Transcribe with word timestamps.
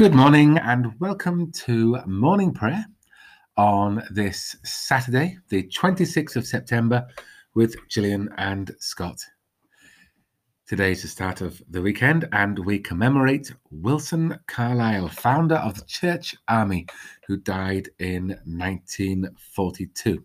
Good 0.00 0.14
morning 0.14 0.56
and 0.56 0.98
welcome 0.98 1.52
to 1.66 1.98
morning 2.06 2.54
prayer 2.54 2.86
on 3.58 4.02
this 4.10 4.56
Saturday, 4.64 5.36
the 5.50 5.64
26th 5.64 6.36
of 6.36 6.46
September, 6.46 7.06
with 7.54 7.76
Gillian 7.90 8.30
and 8.38 8.74
Scott. 8.78 9.18
Today 10.66 10.92
is 10.92 11.02
the 11.02 11.08
start 11.08 11.42
of 11.42 11.60
the 11.68 11.82
weekend, 11.82 12.26
and 12.32 12.58
we 12.60 12.78
commemorate 12.78 13.52
Wilson 13.70 14.38
Carlile, 14.46 15.10
founder 15.10 15.56
of 15.56 15.74
the 15.74 15.84
Church 15.84 16.34
Army, 16.48 16.86
who 17.26 17.36
died 17.36 17.90
in 17.98 18.28
1942. 18.46 20.24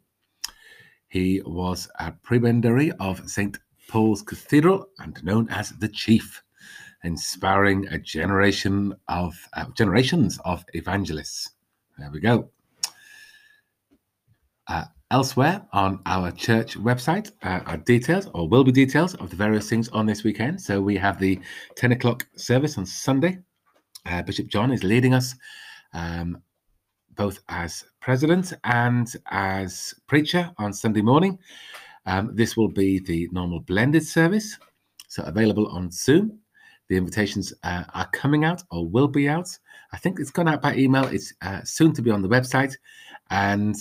He 1.10 1.42
was 1.46 1.89
a 2.00 2.14
prebendary 2.14 2.94
of 3.02 3.30
St. 3.30 3.57
Paul's 3.89 4.21
Cathedral 4.21 4.86
and 5.00 5.21
known 5.21 5.50
as 5.50 5.71
the 5.71 5.89
Chief 5.89 6.42
inspiring 7.06 7.88
a 7.88 8.00
generation 8.00 8.94
of 9.08 9.34
uh, 9.54 9.66
generations 9.76 10.39
of 10.46 10.64
evangelists. 10.74 11.52
There 11.98 12.12
we 12.12 12.20
go. 12.20 12.50
Uh, 14.68 14.86
elsewhere 15.12 15.65
on 15.71 16.00
our 16.06 16.32
church 16.32 16.78
website 16.78 17.32
uh, 17.43 17.62
are 17.65 17.78
details, 17.78 18.29
or 18.34 18.48
will 18.48 18.64
be 18.64 18.71
details, 18.71 19.14
of 19.15 19.29
the 19.29 19.36
various 19.36 19.70
things 19.70 19.88
on 19.89 20.06
this 20.06 20.24
weekend. 20.24 20.62
So 20.62 20.82
we 20.82 20.98
have 20.98 21.20
the 21.20 21.39
10 21.76 21.92
o'clock 21.92 22.28
service 22.36 22.78
on 22.78 22.86
Sunday. 22.86 23.40
Uh, 24.06 24.21
Bishop 24.24 24.48
John 24.48 24.71
is 24.71 24.84
leading 24.84 25.14
us 25.14 25.36
um, 25.93 26.42
both 27.15 27.40
as 27.50 27.86
president 28.01 28.54
and 28.64 29.12
as 29.28 29.93
preacher 30.07 30.51
on 30.57 30.74
Sunday 30.74 31.01
morning. 31.01 31.40
Um, 32.06 32.31
this 32.36 32.56
will 32.56 32.67
be 32.67 33.00
the 33.00 33.30
normal 33.31 33.62
blended 33.62 34.06
service, 34.06 34.58
so 35.08 35.23
available 35.23 35.67
on 35.67 35.92
Zoom. 35.92 36.40
The 36.89 36.98
invitations 36.98 37.53
uh, 37.64 37.84
are 37.94 38.08
coming 38.12 38.45
out 38.45 38.64
or 38.72 38.88
will 38.88 39.08
be 39.08 39.28
out. 39.28 39.50
I 39.92 39.98
think 39.98 40.20
it's 40.20 40.31
gone 40.31 40.48
out 40.48 40.62
by 40.62 40.76
email. 40.76 41.06
It's 41.06 41.34
uh, 41.42 41.62
soon 41.64 41.94
to 41.94 42.02
be 42.02 42.12
on 42.12 42.22
the 42.22 42.30
website. 42.30 42.76
And 43.30 43.76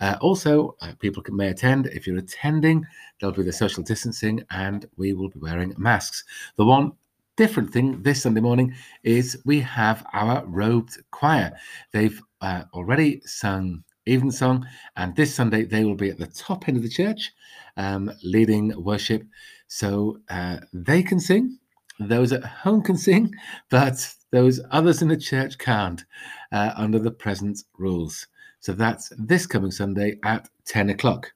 uh, 0.00 0.16
also, 0.20 0.76
uh, 0.80 0.92
people 0.98 1.22
can, 1.22 1.36
may 1.36 1.48
attend. 1.48 1.86
If 1.86 2.06
you're 2.06 2.18
attending, 2.18 2.84
there'll 3.18 3.34
be 3.34 3.42
the 3.42 3.52
social 3.52 3.82
distancing 3.82 4.44
and 4.50 4.86
we 4.96 5.12
will 5.12 5.28
be 5.28 5.40
wearing 5.40 5.74
masks. 5.78 6.24
The 6.56 6.64
one 6.64 6.92
different 7.36 7.72
thing 7.72 8.02
this 8.02 8.22
Sunday 8.22 8.40
morning 8.40 8.74
is 9.02 9.40
we 9.44 9.60
have 9.60 10.04
our 10.12 10.44
robed 10.46 10.98
choir. 11.10 11.52
They've 11.92 12.20
uh, 12.40 12.64
already 12.72 13.20
sung 13.24 13.84
evensong, 14.06 14.66
and 14.96 15.14
this 15.16 15.34
Sunday 15.34 15.64
they 15.64 15.84
will 15.84 15.96
be 15.96 16.10
at 16.10 16.18
the 16.18 16.26
top 16.26 16.68
end 16.68 16.76
of 16.76 16.82
the 16.82 16.88
church 16.88 17.32
um, 17.76 18.10
leading 18.22 18.72
worship. 18.82 19.22
So 19.68 20.20
uh, 20.30 20.58
they 20.72 21.02
can 21.02 21.20
sing 21.20 21.58
those 22.00 22.32
at 22.32 22.44
home 22.44 22.82
can 22.82 22.96
sing, 22.96 23.34
but 23.70 24.14
those 24.32 24.60
others 24.70 25.02
in 25.02 25.08
the 25.08 25.16
church 25.16 25.58
can't 25.58 26.04
uh, 26.52 26.72
under 26.76 26.98
the 26.98 27.10
present 27.10 27.62
rules. 27.78 28.26
So 28.60 28.72
that's 28.72 29.12
this 29.16 29.46
coming 29.46 29.70
Sunday 29.70 30.18
at 30.24 30.48
10 30.66 30.90
o'clock. 30.90 31.32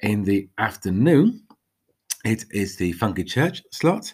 In 0.00 0.24
the 0.24 0.48
afternoon, 0.58 1.42
it 2.24 2.44
is 2.50 2.76
the 2.76 2.92
Funky 2.92 3.24
Church 3.24 3.62
slot. 3.70 4.12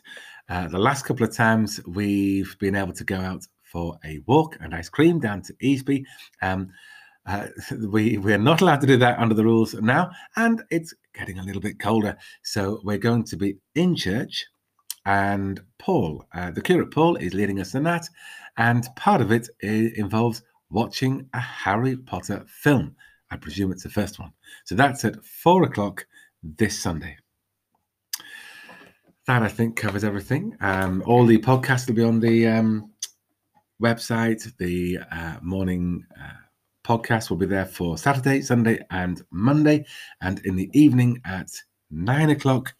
Uh, 0.48 0.68
the 0.68 0.78
last 0.78 1.04
couple 1.04 1.24
of 1.24 1.34
times 1.34 1.80
we've 1.86 2.56
been 2.58 2.74
able 2.74 2.92
to 2.92 3.04
go 3.04 3.18
out 3.18 3.46
for 3.62 3.98
a 4.04 4.20
walk 4.26 4.56
and 4.60 4.74
ice 4.74 4.88
cream 4.88 5.18
down 5.18 5.40
to 5.42 5.54
Easby. 5.54 6.04
Um, 6.42 6.68
uh, 7.24 7.46
we 7.88 8.18
we're 8.18 8.36
not 8.36 8.60
allowed 8.60 8.80
to 8.82 8.86
do 8.86 8.96
that 8.98 9.18
under 9.18 9.34
the 9.34 9.44
rules 9.44 9.74
now, 9.74 10.10
and 10.36 10.62
it's 10.70 10.92
getting 11.14 11.38
a 11.38 11.42
little 11.42 11.62
bit 11.62 11.78
colder. 11.78 12.16
So 12.42 12.80
we're 12.84 12.98
going 12.98 13.24
to 13.24 13.36
be 13.36 13.56
in 13.74 13.94
church 13.94 14.44
and 15.04 15.60
Paul, 15.78 16.24
uh, 16.34 16.50
the 16.50 16.62
curate 16.62 16.90
Paul, 16.90 17.16
is 17.16 17.34
leading 17.34 17.60
us 17.60 17.74
in 17.74 17.82
that, 17.84 18.08
and 18.56 18.86
part 18.96 19.20
of 19.20 19.32
it 19.32 19.48
involves 19.60 20.42
watching 20.70 21.28
a 21.34 21.40
Harry 21.40 21.96
Potter 21.96 22.44
film. 22.48 22.96
I 23.30 23.36
presume 23.36 23.72
it's 23.72 23.82
the 23.82 23.90
first 23.90 24.18
one. 24.18 24.32
So 24.64 24.74
that's 24.74 25.04
at 25.04 25.24
four 25.24 25.62
o'clock 25.64 26.06
this 26.42 26.78
Sunday. 26.78 27.16
That 29.26 29.42
I 29.42 29.48
think 29.48 29.76
covers 29.76 30.04
everything. 30.04 30.56
Um, 30.60 31.02
all 31.06 31.24
the 31.24 31.38
podcasts 31.38 31.86
will 31.86 31.94
be 31.94 32.02
on 32.02 32.20
the 32.20 32.46
um, 32.46 32.90
website. 33.82 34.54
The 34.58 34.98
uh, 35.10 35.36
morning 35.40 36.04
uh, 36.20 36.32
podcast 36.84 37.30
will 37.30 37.36
be 37.36 37.46
there 37.46 37.66
for 37.66 37.96
Saturday, 37.96 38.42
Sunday, 38.42 38.84
and 38.90 39.22
Monday. 39.30 39.86
And 40.20 40.40
in 40.44 40.56
the 40.56 40.70
evening 40.72 41.20
at 41.24 41.50
nine 41.90 42.30
o'clock, 42.30 42.74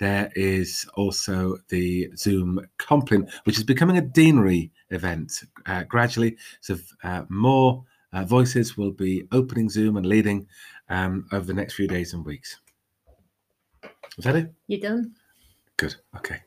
there 0.00 0.32
is 0.34 0.86
also 0.94 1.58
the 1.68 2.10
Zoom 2.16 2.66
Compline, 2.78 3.30
which 3.44 3.58
is 3.58 3.64
becoming 3.64 3.98
a 3.98 4.02
deanery 4.02 4.72
event 4.88 5.42
uh, 5.66 5.84
gradually. 5.84 6.38
So 6.62 6.78
uh, 7.04 7.24
more 7.28 7.84
uh, 8.14 8.24
voices 8.24 8.78
will 8.78 8.92
be 8.92 9.28
opening 9.30 9.68
Zoom 9.68 9.98
and 9.98 10.06
leading 10.06 10.46
um, 10.88 11.26
over 11.32 11.44
the 11.44 11.52
next 11.52 11.74
few 11.74 11.86
days 11.86 12.14
and 12.14 12.24
weeks. 12.24 12.58
Is 14.16 14.24
that 14.24 14.36
it? 14.36 14.52
You 14.68 14.80
done? 14.80 15.12
Good. 15.76 15.94
Okay. 16.16 16.38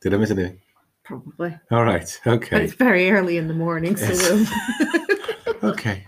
Did 0.00 0.14
I 0.14 0.16
miss 0.16 0.30
anything? 0.30 0.58
Probably. 1.04 1.54
All 1.70 1.84
right. 1.84 2.20
Okay. 2.26 2.48
But 2.50 2.62
it's 2.62 2.74
very 2.74 3.10
early 3.10 3.36
in 3.36 3.46
the 3.46 3.54
morning, 3.54 3.94
so. 3.94 4.06
Yes. 4.06 4.52
okay. 5.62 6.06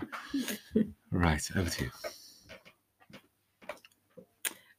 Right. 1.11 1.43
Over 1.55 1.69
to 1.69 1.85
you. 1.85 1.91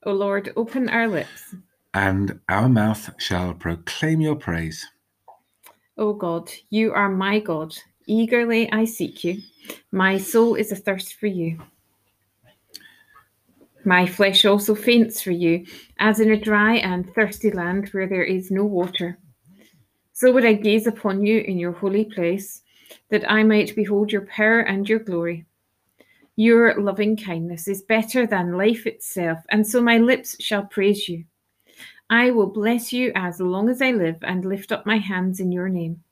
O 0.08 0.12
Lord, 0.12 0.52
open 0.56 0.90
our 0.90 1.08
lips 1.08 1.56
and 1.96 2.38
our 2.50 2.68
mouth 2.68 3.10
shall 3.18 3.54
proclaim 3.54 4.20
your 4.20 4.36
praise. 4.36 4.86
O 5.98 6.12
God, 6.12 6.52
you 6.70 6.92
are 6.92 7.10
my 7.10 7.40
God. 7.40 7.74
Eagerly 8.06 8.70
I 8.74 8.84
seek 8.84 9.24
you. 9.24 9.42
My 9.94 10.18
soul 10.18 10.56
is 10.56 10.74
athirst 10.74 11.16
for 11.16 11.28
you. 11.28 11.58
My 13.86 14.06
flesh 14.06 14.44
also 14.44 14.76
faints 14.76 15.22
for 15.22 15.32
you, 15.32 15.66
as 16.00 16.20
in 16.20 16.32
a 16.32 16.40
dry 16.40 16.76
and 16.76 17.14
thirsty 17.16 17.50
land 17.52 17.88
where 17.90 18.08
there 18.08 18.24
is 18.24 18.52
no 18.52 18.66
water. 18.66 19.18
So 20.12 20.34
would 20.34 20.46
I 20.46 20.54
gaze 20.54 20.88
upon 20.88 21.26
you 21.26 21.40
in 21.40 21.58
your 21.58 21.72
holy 21.72 22.06
place, 22.06 22.62
that 23.10 23.30
I 23.32 23.44
might 23.44 23.76
behold 23.76 24.12
your 24.12 24.26
power 24.26 24.60
and 24.60 24.88
your 24.88 25.00
glory. 25.00 25.46
Your 26.36 26.82
loving 26.82 27.16
kindness 27.16 27.70
is 27.70 27.84
better 27.84 28.28
than 28.28 28.58
life 28.58 28.86
itself, 28.86 29.40
and 29.50 29.66
so 29.66 29.82
my 29.82 29.98
lips 29.98 30.36
shall 30.44 30.66
praise 30.66 31.08
you. 31.08 31.24
I 32.10 32.32
will 32.32 32.48
bless 32.48 32.94
you 32.94 33.12
as 33.16 33.40
long 33.40 33.68
as 33.70 33.82
I 33.82 33.92
live 33.92 34.18
and 34.22 34.46
lift 34.46 34.72
up 34.72 34.86
my 34.86 34.98
hands 34.98 35.40
in 35.40 35.52
your 35.52 35.70
name. 35.70 36.04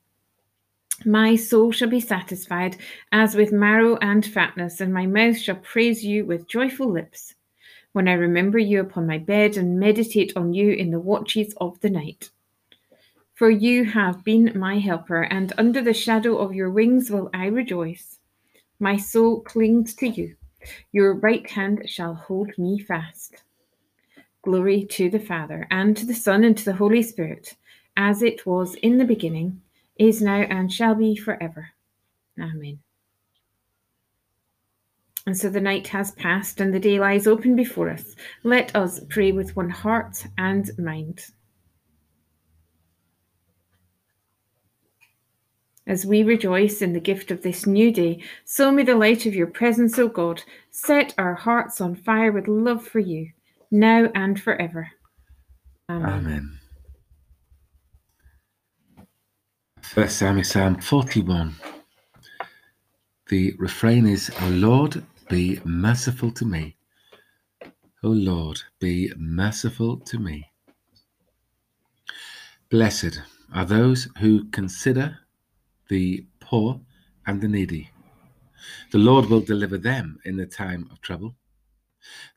My 1.06 1.36
soul 1.36 1.72
shall 1.72 1.90
be 1.90 2.00
satisfied 2.00 2.78
as 3.12 3.36
with 3.36 3.52
marrow 3.52 3.98
and 3.98 4.26
fatness, 4.26 4.82
and 4.82 4.94
my 4.94 5.06
mouth 5.06 5.38
shall 5.38 5.58
praise 5.58 6.04
you 6.04 6.26
with 6.26 6.48
joyful 6.48 6.90
lips, 6.90 7.36
when 7.92 8.08
I 8.08 8.14
remember 8.14 8.58
you 8.58 8.80
upon 8.80 9.06
my 9.06 9.18
bed 9.18 9.58
and 9.58 9.80
meditate 9.80 10.34
on 10.36 10.54
you 10.54 10.72
in 10.72 10.92
the 10.92 11.00
watches 11.00 11.54
of 11.58 11.80
the 11.82 11.90
night. 11.90 12.32
For 13.36 13.50
you 13.50 13.84
have 13.86 14.24
been 14.24 14.58
my 14.58 14.80
helper, 14.80 15.24
and 15.24 15.52
under 15.58 15.82
the 15.82 15.94
shadow 15.94 16.38
of 16.38 16.56
your 16.56 16.70
wings 16.70 17.12
will 17.12 17.30
I 17.34 17.48
rejoice. 17.48 18.20
My 18.80 18.98
soul 18.98 19.42
clings 19.42 19.94
to 19.96 20.08
you. 20.08 20.36
Your 20.92 21.16
right 21.16 21.50
hand 21.50 21.84
shall 21.88 22.14
hold 22.14 22.58
me 22.58 22.80
fast. 22.80 23.44
Glory 24.44 24.84
to 24.84 25.10
the 25.10 25.22
Father, 25.22 25.66
and 25.72 25.96
to 25.96 26.06
the 26.06 26.14
Son, 26.14 26.44
and 26.44 26.58
to 26.58 26.66
the 26.66 26.74
Holy 26.74 27.02
Spirit, 27.02 27.56
as 27.96 28.22
it 28.22 28.46
was 28.46 28.76
in 28.76 28.98
the 28.98 29.06
beginning, 29.06 29.62
is 29.98 30.22
now, 30.22 30.42
and 30.42 30.72
shall 30.72 30.96
be 30.96 31.16
forever. 31.16 31.70
Amen. 32.38 32.80
And 35.26 35.38
so 35.38 35.50
the 35.50 35.62
night 35.62 35.88
has 35.88 36.12
passed, 36.12 36.60
and 36.60 36.74
the 36.74 36.80
day 36.82 37.00
lies 37.00 37.26
open 37.26 37.56
before 37.56 37.90
us. 37.90 38.18
Let 38.44 38.76
us 38.76 39.00
pray 39.08 39.32
with 39.32 39.56
one 39.56 39.70
heart 39.70 40.26
and 40.38 40.70
mind. 40.78 41.26
As 45.88 46.06
we 46.06 46.22
rejoice 46.24 46.82
in 46.82 46.92
the 46.92 47.00
gift 47.00 47.32
of 47.32 47.44
this 47.44 47.66
new 47.66 47.94
day, 47.94 48.22
so 48.44 48.74
may 48.74 48.84
the 48.84 48.96
light 48.96 49.26
of 49.26 49.36
your 49.36 49.48
presence, 49.48 49.98
O 49.98 50.10
God, 50.10 50.44
set 50.70 51.14
our 51.18 51.34
hearts 51.34 51.80
on 51.80 51.96
fire 51.96 52.34
with 52.34 52.50
love 52.50 52.86
for 52.86 53.00
you 53.00 53.32
now 53.74 54.08
and 54.14 54.40
forever. 54.40 54.90
Amen. 55.90 56.10
Amen. 56.10 56.60
First 59.82 60.18
Samuel 60.18 60.46
Psalm 60.46 60.80
41. 60.80 61.56
The 63.30 63.54
refrain 63.58 64.06
is, 64.06 64.32
O 64.42 64.48
Lord, 64.50 65.04
be 65.28 65.60
merciful 65.66 66.32
to 66.32 66.46
me. 66.46 66.78
O 68.04 68.10
Lord, 68.10 68.62
be 68.80 69.12
merciful 69.18 69.98
to 69.98 70.20
me. 70.20 70.52
Blessed 72.70 73.22
are 73.54 73.66
those 73.66 74.08
who 74.20 74.46
consider 74.52 75.18
the 75.90 76.26
poor 76.40 76.80
and 77.26 77.42
the 77.42 77.48
needy. 77.48 77.90
The 78.92 79.00
Lord 79.00 79.26
will 79.26 79.42
deliver 79.42 79.78
them 79.78 80.20
in 80.26 80.38
the 80.38 80.46
time 80.46 80.88
of 80.92 81.02
trouble. 81.02 81.36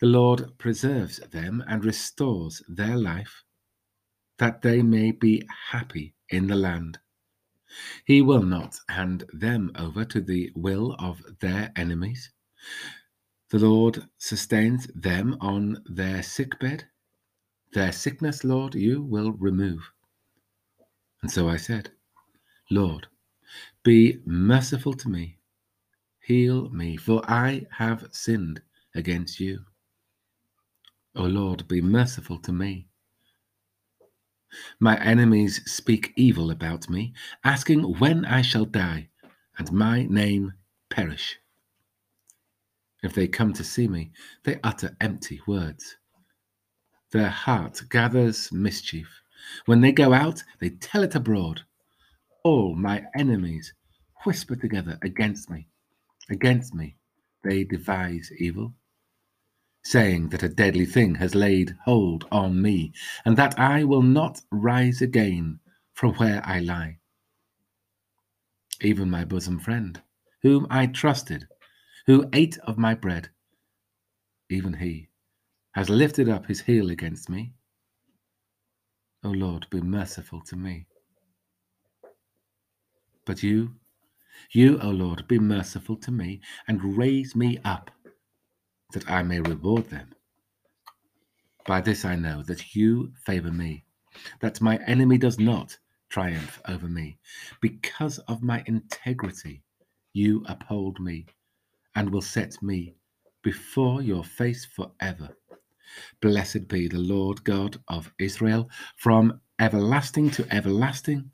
The 0.01 0.07
Lord 0.07 0.59
preserves 0.59 1.19
them 1.19 1.65
and 1.69 1.85
restores 1.85 2.63
their 2.69 2.97
life, 2.97 3.45
that 4.39 4.63
they 4.63 4.83
may 4.83 5.13
be 5.13 5.43
happy 5.71 6.15
in 6.31 6.49
the 6.49 6.57
land. 6.57 6.99
He 8.07 8.23
will 8.23 8.43
not 8.43 8.79
hand 8.89 9.25
them 9.33 9.73
over 9.77 10.05
to 10.07 10.21
the 10.21 10.53
will 10.57 10.97
of 10.99 11.23
their 11.41 11.73
enemies. 11.77 12.31
The 13.51 13.61
Lord 13.61 14.09
sustains 14.19 14.89
them 14.95 15.37
on 15.41 15.83
their 15.87 16.23
sick 16.23 16.59
bed. 16.61 16.87
Their 17.75 17.93
sickness, 17.93 18.45
Lord, 18.45 18.75
you 18.75 19.03
will 19.03 19.33
remove. 19.33 19.93
And 21.23 21.31
so 21.31 21.49
I 21.49 21.57
said, 21.57 21.91
Lord, 22.71 23.07
be 23.85 24.21
merciful 24.27 24.95
to 24.95 25.09
me. 25.09 25.39
Heal 26.21 26.71
me, 26.71 26.97
for 26.97 27.23
I 27.31 27.67
have 27.73 28.09
sinned 28.13 28.63
against 28.97 29.41
you. 29.41 29.61
O 31.15 31.25
Lord, 31.25 31.67
be 31.69 31.81
merciful 31.81 32.39
to 32.41 32.53
me. 32.53 32.89
My 34.81 35.03
enemies 35.03 35.63
speak 35.71 36.13
evil 36.17 36.51
about 36.51 36.89
me, 36.89 37.15
asking 37.45 37.99
when 37.99 38.25
I 38.25 38.43
shall 38.43 38.65
die 38.65 39.09
and 39.59 39.73
my 39.73 40.05
name 40.07 40.53
perish. 40.91 41.39
If 43.03 43.15
they 43.15 43.29
come 43.29 43.53
to 43.55 43.65
see 43.65 43.89
me, 43.89 44.13
they 44.45 44.61
utter 44.63 44.97
empty 45.01 45.41
words. 45.47 45.97
Their 47.13 47.29
heart 47.29 47.83
gathers 47.89 48.51
mischief. 48.53 49.09
When 49.67 49.81
they 49.81 49.93
go 49.93 50.13
out, 50.13 50.43
they 50.61 50.71
tell 50.71 51.03
it 51.03 51.15
abroad. 51.15 51.63
All 52.45 52.75
my 52.75 53.05
enemies 53.17 53.73
whisper 54.25 54.57
together 54.57 54.99
against 55.03 55.51
me. 55.51 55.69
Against 56.29 56.75
me, 56.75 56.97
they 57.45 57.65
devise 57.65 58.31
evil 58.39 58.75
saying 59.87 60.29
that 60.31 60.43
a 60.43 60.49
deadly 60.49 60.85
thing 60.85 61.15
has 61.15 61.37
laid 61.37 61.77
hold 61.85 62.27
on 62.33 62.61
me, 62.61 62.93
and 63.25 63.37
that 63.37 63.57
I 63.57 63.85
will 63.85 64.03
not 64.03 64.41
rise 64.51 65.01
again 65.01 65.61
from 65.95 66.15
where 66.15 66.43
I 66.45 66.59
lie. 66.59 66.99
Even 68.83 69.09
my 69.09 69.25
bosom 69.25 69.61
friend, 69.61 70.03
whom 70.43 70.67
I 70.71 70.87
trusted, 70.89 71.47
who 72.07 72.29
ate 72.33 72.59
of 72.65 72.77
my 72.79 72.95
bread, 72.95 73.29
even 74.51 74.75
he 74.75 75.09
has 75.75 75.89
lifted 75.89 76.29
up 76.29 76.47
his 76.47 76.63
heel 76.63 76.91
against 76.91 77.31
me. 77.31 77.53
O 79.23 79.29
Lord, 79.29 79.69
be 79.71 79.81
merciful 79.81 80.41
to 80.47 80.57
me. 80.57 80.87
But 83.25 83.45
you, 83.45 83.77
you, 84.51 84.81
O 84.81 84.91
Lord, 84.91 85.29
be 85.29 85.39
merciful 85.39 85.97
to 85.99 86.11
me 86.11 86.41
and 86.67 86.97
raise 86.99 87.37
me 87.37 87.59
up 87.65 87.91
that 88.93 89.11
I 89.11 89.23
may 89.23 89.41
reward 89.41 89.91
them. 89.91 90.11
By 91.67 91.81
this 91.81 92.05
I 92.05 92.17
know 92.17 92.43
that 92.45 92.75
you 92.75 93.13
favor 93.25 93.51
me, 93.51 93.85
that 94.41 94.61
my 94.61 94.79
enemy 94.87 95.19
does 95.19 95.39
not 95.39 95.79
triumph 96.09 96.61
over 96.69 96.87
me. 96.89 97.19
Because 97.61 98.19
of 98.21 98.43
my 98.43 98.63
integrity, 98.67 99.63
you 100.13 100.45
uphold 100.49 101.01
me 101.01 101.27
and 101.95 102.11
will 102.11 102.23
set 102.23 102.63
me 102.63 102.95
before 103.43 104.03
your 104.03 104.25
face 104.25 104.65
forever. 104.65 105.31
Blessed 106.21 106.69
be 106.69 106.89
the 106.89 106.99
Lord 106.99 107.45
God 107.45 107.79
of 107.89 108.13
Israel 108.19 108.71
from 108.97 109.41
everlasting 109.61 110.31
to 110.33 110.47
everlasting. 110.55 111.31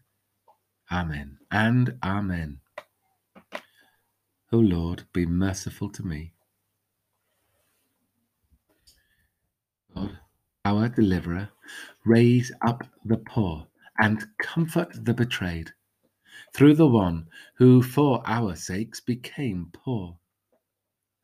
Amen 0.90 1.38
and 1.50 1.98
Amen. 2.02 2.60
O 4.52 4.58
Lord, 4.58 5.04
be 5.12 5.26
merciful 5.26 5.90
to 5.90 6.02
me 6.02 6.34
God, 9.94 10.18
our 10.64 10.88
deliverer, 10.88 11.48
raise 12.04 12.52
up 12.62 12.84
the 13.04 13.18
poor 13.18 13.66
and 13.98 14.24
comfort 14.38 14.88
the 15.04 15.14
betrayed 15.14 15.72
through 16.54 16.74
the 16.74 16.86
one 16.86 17.28
who 17.54 17.82
for 17.82 18.22
our 18.26 18.54
sakes 18.54 19.00
became 19.00 19.70
poor 19.72 20.16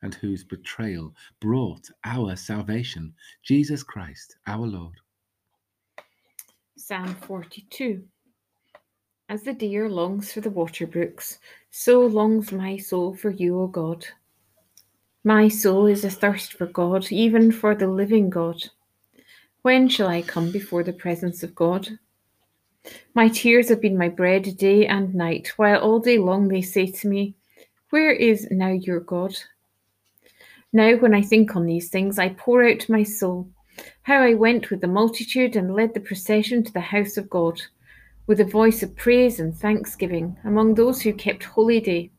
and 0.02 0.14
whose 0.14 0.44
betrayal 0.44 1.14
brought 1.40 1.88
our 2.04 2.36
salvation, 2.36 3.14
Jesus 3.42 3.82
Christ 3.82 4.36
our 4.46 4.66
Lord. 4.66 4.94
Psalm 6.76 7.14
42 7.14 8.04
As 9.28 9.42
the 9.42 9.52
deer 9.52 9.88
longs 9.88 10.32
for 10.32 10.40
the 10.40 10.50
water 10.50 10.86
brooks, 10.86 11.38
so 11.70 12.00
longs 12.00 12.52
my 12.52 12.76
soul 12.76 13.14
for 13.14 13.30
you, 13.30 13.60
O 13.60 13.66
God. 13.66 14.06
My 15.24 15.48
soul 15.48 15.86
is 15.86 16.04
athirst 16.04 16.52
for 16.52 16.66
God, 16.66 17.10
even 17.10 17.50
for 17.50 17.74
the 17.74 17.88
living 17.88 18.30
God. 18.30 18.70
When 19.62 19.88
shall 19.88 20.08
I 20.08 20.22
come 20.22 20.52
before 20.52 20.84
the 20.84 20.92
presence 20.92 21.42
of 21.42 21.54
God? 21.54 21.98
My 23.14 23.28
tears 23.28 23.68
have 23.68 23.80
been 23.80 23.98
my 23.98 24.08
bread 24.08 24.56
day 24.56 24.86
and 24.86 25.14
night, 25.14 25.52
while 25.56 25.80
all 25.80 25.98
day 25.98 26.18
long 26.18 26.48
they 26.48 26.62
say 26.62 26.86
to 26.86 27.08
me, 27.08 27.34
Where 27.90 28.12
is 28.12 28.48
now 28.50 28.68
your 28.70 29.00
God? 29.00 29.36
Now, 30.72 30.94
when 30.96 31.14
I 31.14 31.22
think 31.22 31.56
on 31.56 31.66
these 31.66 31.88
things, 31.88 32.18
I 32.18 32.28
pour 32.30 32.64
out 32.64 32.88
my 32.88 33.02
soul. 33.02 33.50
How 34.02 34.20
I 34.20 34.34
went 34.34 34.70
with 34.70 34.80
the 34.80 34.86
multitude 34.86 35.56
and 35.56 35.74
led 35.74 35.94
the 35.94 36.00
procession 36.00 36.62
to 36.62 36.72
the 36.72 36.80
house 36.80 37.16
of 37.16 37.28
God, 37.28 37.60
with 38.26 38.40
a 38.40 38.44
voice 38.44 38.82
of 38.82 38.94
praise 38.94 39.40
and 39.40 39.56
thanksgiving 39.56 40.36
among 40.44 40.74
those 40.74 41.02
who 41.02 41.12
kept 41.12 41.42
holy 41.42 41.80
day. 41.80 42.10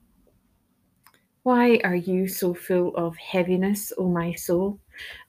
Why 1.44 1.80
are 1.84 1.96
you 1.96 2.28
so 2.28 2.54
full 2.54 2.96
of 2.96 3.16
heaviness, 3.16 3.94
O 3.98 4.10
my 4.10 4.34
soul? 4.34 4.80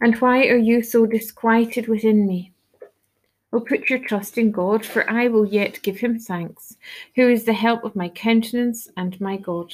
And 0.00 0.16
why 0.16 0.48
are 0.48 0.56
you 0.56 0.82
so 0.82 1.06
disquieted 1.06 1.86
within 1.86 2.26
me? 2.26 2.52
O 3.52 3.60
put 3.60 3.88
your 3.88 4.00
trust 4.00 4.36
in 4.36 4.50
God, 4.50 4.84
for 4.84 5.08
I 5.08 5.28
will 5.28 5.46
yet 5.46 5.82
give 5.82 5.98
him 5.98 6.18
thanks, 6.18 6.76
who 7.14 7.28
is 7.28 7.44
the 7.44 7.52
help 7.52 7.84
of 7.84 7.94
my 7.94 8.08
countenance 8.08 8.88
and 8.96 9.20
my 9.20 9.36
God. 9.36 9.72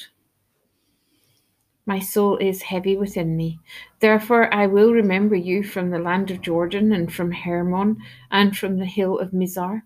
My 1.87 2.01
soul 2.01 2.37
is 2.37 2.63
heavy 2.63 2.97
within 2.97 3.37
me. 3.37 3.59
Therefore 4.01 4.53
I 4.53 4.67
will 4.67 4.93
remember 4.93 5.37
you 5.37 5.63
from 5.63 5.89
the 5.89 5.99
land 5.99 6.31
of 6.31 6.43
Jordan, 6.43 6.93
and 6.93 7.13
from 7.13 7.33
Hermon, 7.33 7.97
and 8.31 8.57
from 8.57 8.79
the 8.79 8.85
hill 8.87 9.19
of 9.19 9.31
Mizar. 9.31 9.83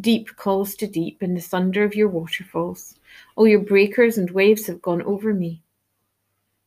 Deep 0.00 0.36
calls 0.36 0.74
to 0.76 0.86
deep 0.86 1.22
in 1.22 1.34
the 1.34 1.40
thunder 1.40 1.82
of 1.82 1.94
your 1.94 2.08
waterfalls. 2.08 2.96
All 3.36 3.48
your 3.48 3.60
breakers 3.60 4.18
and 4.18 4.30
waves 4.30 4.66
have 4.66 4.82
gone 4.82 5.02
over 5.02 5.34
me. 5.34 5.62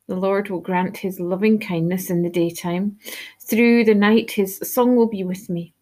The 0.07 0.15
Lord 0.15 0.49
will 0.49 0.61
grant 0.61 0.97
his 0.97 1.19
loving 1.19 1.59
kindness 1.59 2.09
in 2.09 2.23
the 2.23 2.29
daytime. 2.29 2.97
Through 3.41 3.83
the 3.83 3.93
night, 3.93 4.31
his 4.31 4.57
song 4.63 4.95
will 4.95 5.09
be 5.09 5.25
with 5.25 5.49
me, 5.49 5.73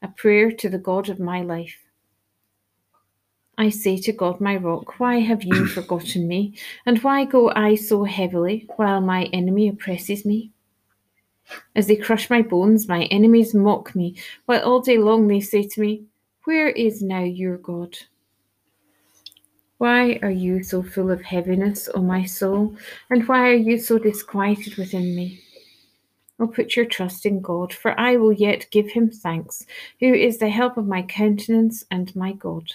a 0.00 0.08
prayer 0.08 0.50
to 0.50 0.70
the 0.70 0.78
God 0.78 1.10
of 1.10 1.20
my 1.20 1.42
life. 1.42 1.84
I 3.58 3.68
say 3.68 3.98
to 3.98 4.12
God, 4.12 4.40
my 4.40 4.56
rock, 4.56 4.98
why 4.98 5.20
have 5.20 5.44
you 5.44 5.66
forgotten 5.74 6.26
me? 6.26 6.54
And 6.86 7.02
why 7.02 7.26
go 7.26 7.50
I 7.50 7.74
so 7.74 8.04
heavily 8.04 8.66
while 8.76 9.02
my 9.02 9.24
enemy 9.24 9.68
oppresses 9.68 10.24
me? 10.24 10.52
As 11.74 11.86
they 11.86 11.96
crush 11.96 12.30
my 12.30 12.42
bones, 12.42 12.88
my 12.88 13.04
enemies 13.04 13.54
mock 13.54 13.94
me, 13.94 14.16
while 14.46 14.62
all 14.62 14.80
day 14.80 14.98
long 14.98 15.28
they 15.28 15.40
say 15.40 15.62
to 15.62 15.80
me, 15.80 16.04
Where 16.44 16.68
is 16.68 17.02
now 17.02 17.22
your 17.22 17.58
God? 17.58 17.96
Why 19.78 20.18
are 20.22 20.30
you 20.30 20.62
so 20.62 20.82
full 20.82 21.10
of 21.10 21.22
heaviness, 21.22 21.88
O 21.94 22.00
my 22.00 22.24
soul? 22.24 22.76
And 23.10 23.28
why 23.28 23.48
are 23.48 23.54
you 23.54 23.78
so 23.78 23.98
disquieted 23.98 24.76
within 24.76 25.14
me? 25.14 25.42
O 26.38 26.46
put 26.46 26.76
your 26.76 26.86
trust 26.86 27.26
in 27.26 27.40
God, 27.40 27.72
for 27.72 27.98
I 27.98 28.16
will 28.16 28.32
yet 28.32 28.66
give 28.70 28.88
him 28.88 29.10
thanks, 29.10 29.66
who 30.00 30.14
is 30.14 30.38
the 30.38 30.48
help 30.48 30.76
of 30.76 30.86
my 30.86 31.02
countenance 31.02 31.84
and 31.90 32.14
my 32.16 32.32
God. 32.32 32.72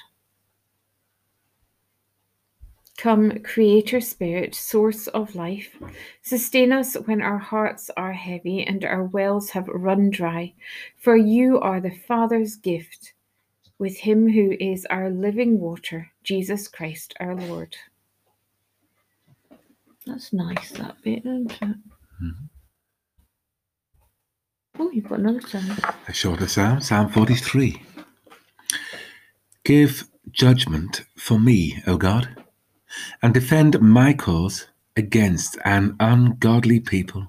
Come, 2.98 3.39
Creator 3.39 4.01
Spirit, 4.01 4.53
source 4.53 5.08
of 5.08 5.34
life, 5.34 5.75
sustain 6.22 6.72
us 6.72 6.93
when 7.05 7.20
our 7.20 7.39
hearts 7.39 7.89
are 7.98 8.13
heavy 8.13 8.63
and 8.63 8.86
our 8.86 9.05
wells 9.05 9.50
have 9.50 9.67
run 9.67 10.12
dry, 10.12 10.53
for 10.98 11.15
you 11.15 11.60
are 11.60 11.81
the 11.81 11.98
Father's 12.08 12.55
gift 12.55 13.13
with 13.79 13.98
him 13.98 14.29
who 14.31 14.55
is 14.60 14.86
our 14.91 15.10
living 15.10 15.60
water, 15.60 16.11
Jesus 16.24 16.68
Christ 16.68 17.13
our 17.20 17.36
Lord. 17.36 17.75
That's 20.06 20.34
nice, 20.34 20.72
that 20.72 21.01
bit, 21.04 21.20
isn't 21.20 21.51
it? 21.51 21.62
Mm-hmm. 21.62 22.46
Oh, 24.80 24.90
you've 24.92 25.08
got 25.08 25.20
another 25.20 25.42
psalm. 25.42 25.78
A 26.08 26.13
shorter 26.13 26.48
psalm, 26.48 26.82
Psalm 26.82 27.10
43. 27.10 27.82
Give 29.63 30.08
judgment 30.32 31.04
for 31.16 31.40
me, 31.40 31.84
O 31.86 31.98
God, 31.98 32.44
and 33.22 33.34
defend 33.34 33.80
my 33.80 34.13
cause 34.13 34.68
against 34.96 35.58
an 35.66 35.96
ungodly 36.00 36.80
people. 36.80 37.28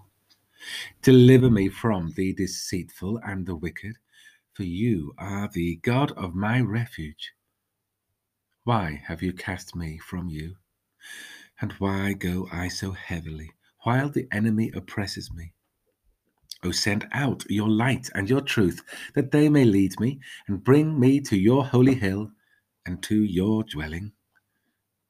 Deliver 1.02 1.50
me 1.50 1.68
from 1.68 2.12
the 2.16 2.32
deceitful 2.32 3.20
and 3.24 3.46
the 3.46 3.56
wicked 3.56 3.96
for 4.54 4.64
you 4.64 5.14
are 5.16 5.48
the 5.52 5.76
God 5.76 6.12
of 6.12 6.34
my 6.34 6.60
refuge. 6.60 7.32
Why 8.64 9.02
have 9.06 9.22
you 9.22 9.32
cast 9.32 9.76
me 9.76 9.98
from 9.98 10.28
you? 10.28 10.56
And 11.60 11.72
why 11.74 12.14
go 12.14 12.48
I 12.52 12.68
so 12.68 12.92
heavily, 12.92 13.52
while 13.84 14.10
the 14.10 14.28
enemy 14.32 14.72
oppresses 14.74 15.32
me? 15.32 15.54
O 16.64 16.72
send 16.72 17.08
out 17.12 17.44
your 17.50 17.68
light 17.70 18.10
and 18.14 18.30
your 18.30 18.42
truth, 18.42 18.82
that 19.14 19.32
they 19.32 19.48
may 19.48 19.64
lead 19.64 20.00
me 20.00 20.20
and 20.48 20.64
bring 20.64 20.98
me 21.00 21.20
to 21.22 21.36
your 21.36 21.64
holy 21.66 21.94
hill 21.96 22.32
and 22.86 23.02
to 23.04 23.16
your 23.24 23.64
dwelling. 23.64 24.12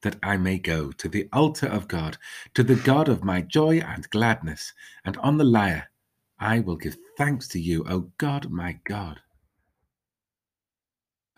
that 0.02 0.16
I 0.22 0.36
may 0.36 0.58
go 0.58 0.92
to 0.92 1.08
the 1.08 1.28
altar 1.32 1.66
of 1.66 1.88
God, 1.88 2.18
to 2.54 2.62
the 2.62 2.76
God 2.76 3.08
of 3.08 3.24
my 3.24 3.40
joy 3.40 3.78
and 3.80 4.08
gladness, 4.10 4.72
and 5.04 5.16
on 5.18 5.38
the 5.38 5.44
lyre 5.44 5.90
I 6.38 6.60
will 6.60 6.76
give 6.76 6.96
thanks 7.18 7.48
to 7.48 7.60
you, 7.60 7.84
O 7.88 8.12
God, 8.18 8.50
my 8.50 8.78
God. 8.84 9.20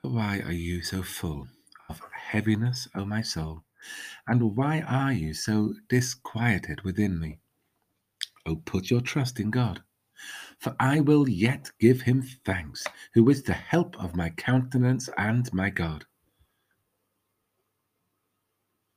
Why 0.02 0.40
are 0.40 0.52
you 0.52 0.82
so 0.82 1.02
full 1.02 1.48
heaviness, 2.24 2.88
O 2.94 3.04
my 3.04 3.22
soul? 3.22 3.64
And 4.26 4.56
why 4.56 4.80
are 4.80 5.12
you 5.12 5.34
so 5.34 5.74
disquieted 5.88 6.82
within 6.82 7.20
me? 7.20 7.38
O 8.46 8.56
put 8.56 8.90
your 8.90 9.00
trust 9.00 9.40
in 9.40 9.50
God, 9.50 9.82
for 10.58 10.74
I 10.80 11.00
will 11.00 11.28
yet 11.28 11.70
give 11.78 12.02
him 12.02 12.22
thanks, 12.44 12.84
who 13.14 13.28
is 13.30 13.42
the 13.42 13.52
help 13.52 13.96
of 14.02 14.16
my 14.16 14.30
countenance 14.30 15.08
and 15.16 15.52
my 15.52 15.70
God. 15.70 16.04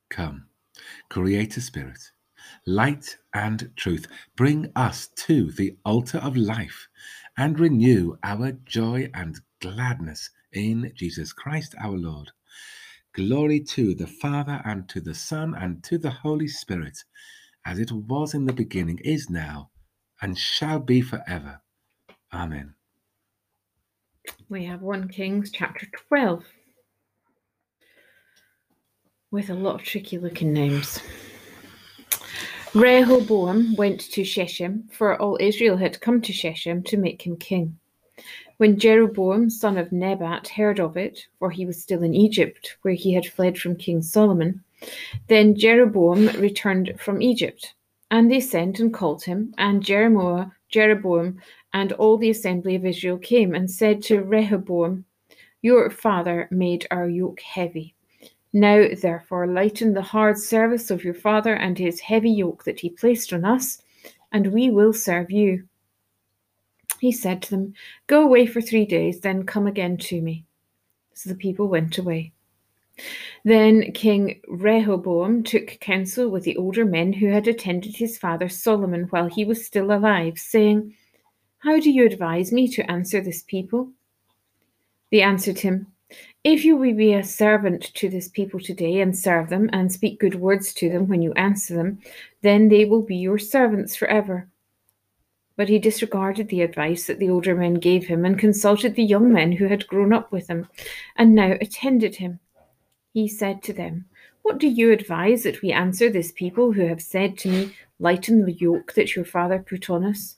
Come, 0.09 0.47
Creator 1.09 1.61
Spirit, 1.61 2.11
light 2.65 3.17
and 3.33 3.71
truth, 3.75 4.07
bring 4.35 4.71
us 4.75 5.07
to 5.15 5.51
the 5.51 5.77
altar 5.85 6.19
of 6.19 6.37
life 6.37 6.87
and 7.37 7.59
renew 7.59 8.17
our 8.23 8.53
joy 8.65 9.09
and 9.13 9.39
gladness 9.61 10.29
in 10.53 10.91
Jesus 10.95 11.33
Christ 11.33 11.75
our 11.81 11.97
Lord. 11.97 12.31
Glory 13.17 13.59
to 13.59 13.95
the 13.95 14.05
Father 14.05 14.61
and 14.63 14.87
to 14.89 15.01
the 15.01 15.15
Son 15.15 15.55
and 15.55 15.83
to 15.83 15.97
the 15.97 16.11
Holy 16.11 16.47
Spirit, 16.47 17.03
as 17.65 17.79
it 17.79 17.91
was 17.91 18.35
in 18.35 18.45
the 18.45 18.53
beginning, 18.53 18.99
is 19.03 19.27
now, 19.27 19.71
and 20.21 20.37
shall 20.37 20.77
be 20.77 21.01
forever. 21.01 21.59
Amen. 22.31 22.75
We 24.49 24.65
have 24.65 24.83
1 24.83 25.07
Kings 25.07 25.49
chapter 25.51 25.87
12 26.09 26.45
with 29.31 29.49
a 29.49 29.55
lot 29.55 29.75
of 29.75 29.83
tricky 29.83 30.19
looking 30.19 30.53
names. 30.53 30.99
Rehoboam 32.75 33.75
went 33.77 33.99
to 34.11 34.23
Shechem, 34.23 34.87
for 34.91 35.19
all 35.19 35.39
Israel 35.41 35.77
had 35.77 35.99
come 36.01 36.21
to 36.21 36.31
Shechem 36.31 36.83
to 36.83 36.97
make 36.97 37.25
him 37.25 37.35
king. 37.35 37.79
When 38.57 38.79
Jeroboam, 38.79 39.51
son 39.51 39.77
of 39.77 39.91
Nebat, 39.91 40.47
heard 40.47 40.79
of 40.79 40.97
it, 40.97 41.27
for 41.37 41.51
he 41.51 41.63
was 41.65 41.79
still 41.79 42.01
in 42.01 42.15
Egypt, 42.15 42.77
where 42.81 42.95
he 42.95 43.13
had 43.13 43.27
fled 43.27 43.55
from 43.59 43.75
King 43.75 44.01
Solomon, 44.01 44.63
then 45.27 45.55
Jeroboam 45.55 46.27
returned 46.39 46.99
from 46.99 47.21
Egypt. 47.21 47.75
And 48.09 48.31
they 48.31 48.39
sent 48.39 48.79
and 48.79 48.91
called 48.91 49.23
him, 49.23 49.53
and 49.59 49.83
Jeremoah, 49.83 50.51
Jeroboam, 50.69 51.39
and 51.73 51.91
all 51.93 52.17
the 52.17 52.31
assembly 52.31 52.73
of 52.73 52.85
Israel 52.85 53.19
came 53.19 53.53
and 53.53 53.69
said 53.69 54.01
to 54.03 54.23
Rehoboam, 54.23 55.05
Your 55.61 55.91
father 55.91 56.47
made 56.49 56.87
our 56.89 57.07
yoke 57.07 57.41
heavy. 57.41 57.93
Now, 58.53 58.87
therefore, 58.99 59.45
lighten 59.45 59.93
the 59.93 60.01
hard 60.01 60.39
service 60.39 60.89
of 60.89 61.03
your 61.03 61.13
father 61.13 61.53
and 61.53 61.77
his 61.77 61.99
heavy 61.99 62.31
yoke 62.31 62.63
that 62.63 62.79
he 62.79 62.89
placed 62.89 63.33
on 63.33 63.45
us, 63.45 63.83
and 64.31 64.47
we 64.47 64.71
will 64.71 64.93
serve 64.93 65.29
you. 65.29 65.66
He 66.99 67.11
said 67.11 67.41
to 67.43 67.49
them, 67.51 67.73
Go 68.07 68.23
away 68.23 68.45
for 68.45 68.61
three 68.61 68.85
days, 68.85 69.19
then 69.19 69.45
come 69.45 69.67
again 69.67 69.97
to 69.97 70.21
me. 70.21 70.45
So 71.13 71.29
the 71.29 71.35
people 71.35 71.67
went 71.67 71.97
away. 71.97 72.31
Then 73.43 73.91
King 73.91 74.41
Rehoboam 74.47 75.43
took 75.43 75.79
counsel 75.79 76.29
with 76.29 76.43
the 76.43 76.57
older 76.57 76.85
men 76.85 77.13
who 77.13 77.27
had 77.27 77.47
attended 77.47 77.95
his 77.95 78.17
father 78.17 78.49
Solomon 78.49 79.03
while 79.11 79.27
he 79.27 79.45
was 79.45 79.65
still 79.65 79.91
alive, 79.91 80.39
saying, 80.39 80.95
How 81.59 81.79
do 81.79 81.91
you 81.91 82.05
advise 82.05 82.51
me 82.51 82.67
to 82.69 82.89
answer 82.89 83.21
this 83.21 83.43
people? 83.43 83.91
They 85.11 85.21
answered 85.21 85.59
him, 85.59 85.87
If 86.43 86.65
you 86.65 86.75
will 86.75 86.95
be 86.95 87.13
a 87.13 87.23
servant 87.23 87.93
to 87.95 88.09
this 88.09 88.29
people 88.29 88.59
today 88.59 88.99
and 89.01 89.17
serve 89.17 89.49
them 89.49 89.69
and 89.71 89.91
speak 89.91 90.19
good 90.19 90.35
words 90.35 90.73
to 90.75 90.89
them 90.89 91.07
when 91.07 91.21
you 91.21 91.33
answer 91.33 91.75
them, 91.75 91.99
then 92.41 92.69
they 92.69 92.85
will 92.85 93.03
be 93.03 93.15
your 93.15 93.37
servants 93.37 93.95
forever. 93.95 94.49
But 95.57 95.69
he 95.69 95.79
disregarded 95.79 96.47
the 96.47 96.61
advice 96.61 97.07
that 97.07 97.19
the 97.19 97.29
older 97.29 97.55
men 97.55 97.73
gave 97.73 98.05
him 98.05 98.23
and 98.23 98.39
consulted 98.39 98.95
the 98.95 99.03
young 99.03 99.33
men 99.33 99.51
who 99.51 99.67
had 99.67 99.87
grown 99.87 100.13
up 100.13 100.31
with 100.31 100.47
him 100.47 100.69
and 101.17 101.35
now 101.35 101.57
attended 101.59 102.15
him. 102.15 102.39
He 103.11 103.27
said 103.27 103.63
to 103.63 103.73
them, 103.73 104.05
What 104.43 104.59
do 104.59 104.67
you 104.67 104.91
advise 104.91 105.41
that 105.43 105.63
we 105.63 105.71
answer 105.71 106.11
this 106.11 106.31
people 106.31 106.71
who 106.71 106.85
have 106.85 107.01
said 107.01 107.39
to 107.39 107.49
me, 107.49 107.75
Lighten 107.99 108.45
the 108.45 108.53
yoke 108.53 108.93
that 108.93 109.15
your 109.15 109.25
father 109.25 109.57
put 109.57 109.89
on 109.89 110.05
us? 110.05 110.37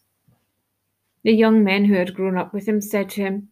The 1.23 1.33
young 1.33 1.65
men 1.65 1.83
who 1.83 1.95
had 1.95 2.15
grown 2.15 2.37
up 2.37 2.53
with 2.53 2.65
him 2.65 2.79
said 2.79 3.09
to 3.11 3.21
him, 3.21 3.49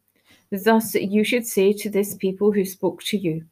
Thus 0.49 0.95
you 0.95 1.25
should 1.25 1.45
say 1.45 1.73
to 1.73 1.89
this 1.89 2.15
people 2.15 2.53
who 2.53 2.63
spoke 2.63 3.03
to 3.03 3.17
you, 3.17 3.43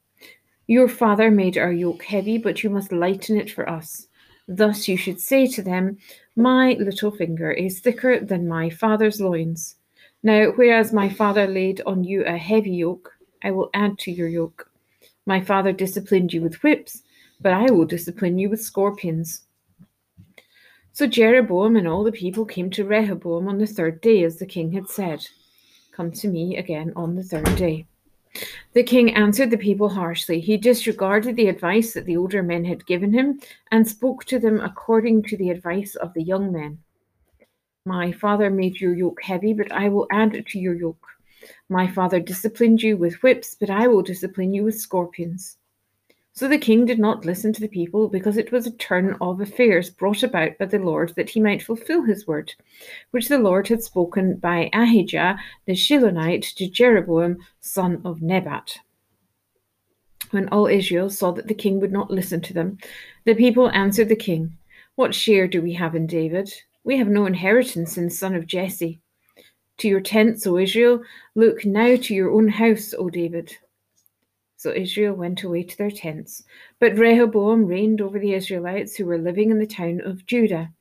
Your 0.67 0.87
father 0.87 1.29
made 1.29 1.57
our 1.57 1.73
yoke 1.73 2.03
heavy, 2.03 2.37
but 2.37 2.63
you 2.63 2.69
must 2.69 2.93
lighten 2.93 3.37
it 3.37 3.51
for 3.51 3.69
us. 3.69 4.07
Thus 4.47 4.87
you 4.87 4.95
should 4.95 5.19
say 5.19 5.47
to 5.47 5.61
them, 5.61 5.97
My 6.35 6.73
little 6.73 7.11
finger 7.11 7.51
is 7.51 7.79
thicker 7.79 8.19
than 8.19 8.47
my 8.47 8.69
father's 8.69 9.21
loins. 9.21 9.77
Now, 10.21 10.51
whereas 10.55 10.91
my 10.91 11.07
father 11.07 11.47
laid 11.47 11.81
on 11.85 12.03
you 12.03 12.25
a 12.25 12.37
heavy 12.37 12.71
yoke, 12.71 13.13
I 13.41 13.51
will 13.51 13.69
add 13.73 13.97
to 13.99 14.11
your 14.11 14.27
yoke. 14.27 14.69
My 15.25 15.39
father 15.39 15.71
disciplined 15.71 16.33
you 16.33 16.41
with 16.41 16.61
whips, 16.61 17.03
but 17.39 17.53
I 17.53 17.71
will 17.71 17.85
discipline 17.85 18.37
you 18.37 18.49
with 18.49 18.61
scorpions. 18.61 19.43
So 20.91 21.07
Jeroboam 21.07 21.75
and 21.77 21.87
all 21.87 22.03
the 22.03 22.11
people 22.11 22.45
came 22.45 22.69
to 22.71 22.83
Rehoboam 22.83 23.47
on 23.47 23.57
the 23.57 23.67
third 23.67 24.01
day, 24.01 24.23
as 24.23 24.37
the 24.37 24.45
king 24.45 24.73
had 24.73 24.89
said. 24.89 25.25
Come 25.91 26.11
to 26.13 26.27
me 26.27 26.57
again 26.57 26.91
on 26.95 27.15
the 27.15 27.23
third 27.23 27.55
day. 27.55 27.87
The 28.73 28.83
king 28.83 29.13
answered 29.13 29.51
the 29.51 29.57
people 29.57 29.89
harshly. 29.89 30.39
He 30.39 30.57
disregarded 30.57 31.35
the 31.35 31.47
advice 31.47 31.93
that 31.93 32.05
the 32.05 32.17
older 32.17 32.43
men 32.43 32.65
had 32.65 32.85
given 32.85 33.13
him 33.13 33.39
and 33.71 33.87
spoke 33.87 34.25
to 34.25 34.39
them 34.39 34.59
according 34.59 35.23
to 35.23 35.37
the 35.37 35.49
advice 35.49 35.95
of 35.95 36.13
the 36.13 36.23
young 36.23 36.51
men. 36.51 36.79
My 37.85 38.11
father 38.11 38.49
made 38.49 38.81
your 38.81 38.95
yoke 38.95 39.21
heavy, 39.21 39.53
but 39.53 39.71
I 39.71 39.89
will 39.89 40.07
add 40.11 40.45
to 40.47 40.59
your 40.59 40.73
yoke. 40.73 41.07
My 41.69 41.87
father 41.87 42.19
disciplined 42.19 42.81
you 42.81 42.97
with 42.97 43.21
whips, 43.21 43.55
but 43.59 43.69
I 43.69 43.87
will 43.87 44.01
discipline 44.01 44.53
you 44.53 44.63
with 44.63 44.79
scorpions. 44.79 45.57
So 46.37 46.49
the 46.49 46.57
king 46.57 46.85
did 46.85 46.99
not 46.99 47.23
listen 47.23 47.53
to 47.53 47.61
the 47.61 47.69
people, 47.69 48.09
because 48.09 48.35
it 48.35 48.51
was 48.51 48.67
a 48.67 48.71
turn 48.71 49.15
of 49.21 49.39
affairs 49.39 49.89
brought 49.89 50.21
about 50.21 50.57
by 50.57 50.65
the 50.65 50.79
Lord 50.79 51.13
that 51.15 51.29
he 51.29 51.39
might 51.39 51.63
fulfill 51.63 52.03
his 52.03 52.27
word, 52.27 52.53
which 53.11 53.29
the 53.29 53.37
Lord 53.37 53.69
had 53.69 53.81
spoken 53.81 54.35
by 54.35 54.69
Ahijah 54.73 55.39
the 55.65 55.71
Shilonite 55.71 56.53
to 56.55 56.69
Jeroboam, 56.69 57.37
son 57.61 58.01
of 58.03 58.21
Nebat. 58.21 58.77
When 60.31 60.49
all 60.49 60.67
Israel 60.67 61.09
saw 61.09 61.31
that 61.31 61.47
the 61.47 61.53
king 61.53 61.79
would 61.79 61.93
not 61.93 62.11
listen 62.11 62.41
to 62.41 62.53
them, 62.53 62.79
the 63.23 63.35
people 63.35 63.69
answered 63.69 64.09
the 64.09 64.15
king, 64.17 64.57
What 64.95 65.15
share 65.15 65.47
do 65.47 65.61
we 65.61 65.71
have 65.75 65.95
in 65.95 66.05
David? 66.05 66.51
We 66.83 66.97
have 66.97 67.07
no 67.07 67.27
inheritance 67.27 67.97
in 67.97 68.05
the 68.05 68.11
son 68.11 68.35
of 68.35 68.45
Jesse. 68.45 68.99
To 69.77 69.87
your 69.87 70.01
tents, 70.01 70.45
O 70.45 70.57
Israel, 70.57 71.01
look 71.35 71.63
now 71.63 71.95
to 71.95 72.13
your 72.13 72.31
own 72.31 72.49
house, 72.49 72.93
O 72.97 73.09
David. 73.09 73.55
So 74.65 74.71
Israel 74.71 75.13
went 75.13 75.43
away 75.43 75.61
to 75.61 75.77
their 75.77 75.91
tents. 75.91 76.43
But 76.79 76.97
Rehoboam 76.97 77.67
reigned 77.67 78.01
over 78.01 78.17
the 78.17 78.33
Israelites 78.33 78.95
who 78.95 79.05
were 79.05 79.19
living 79.19 79.51
in 79.51 79.59
the 79.59 79.67
town 79.67 80.01
of 80.01 80.25
Judah. 80.25 80.71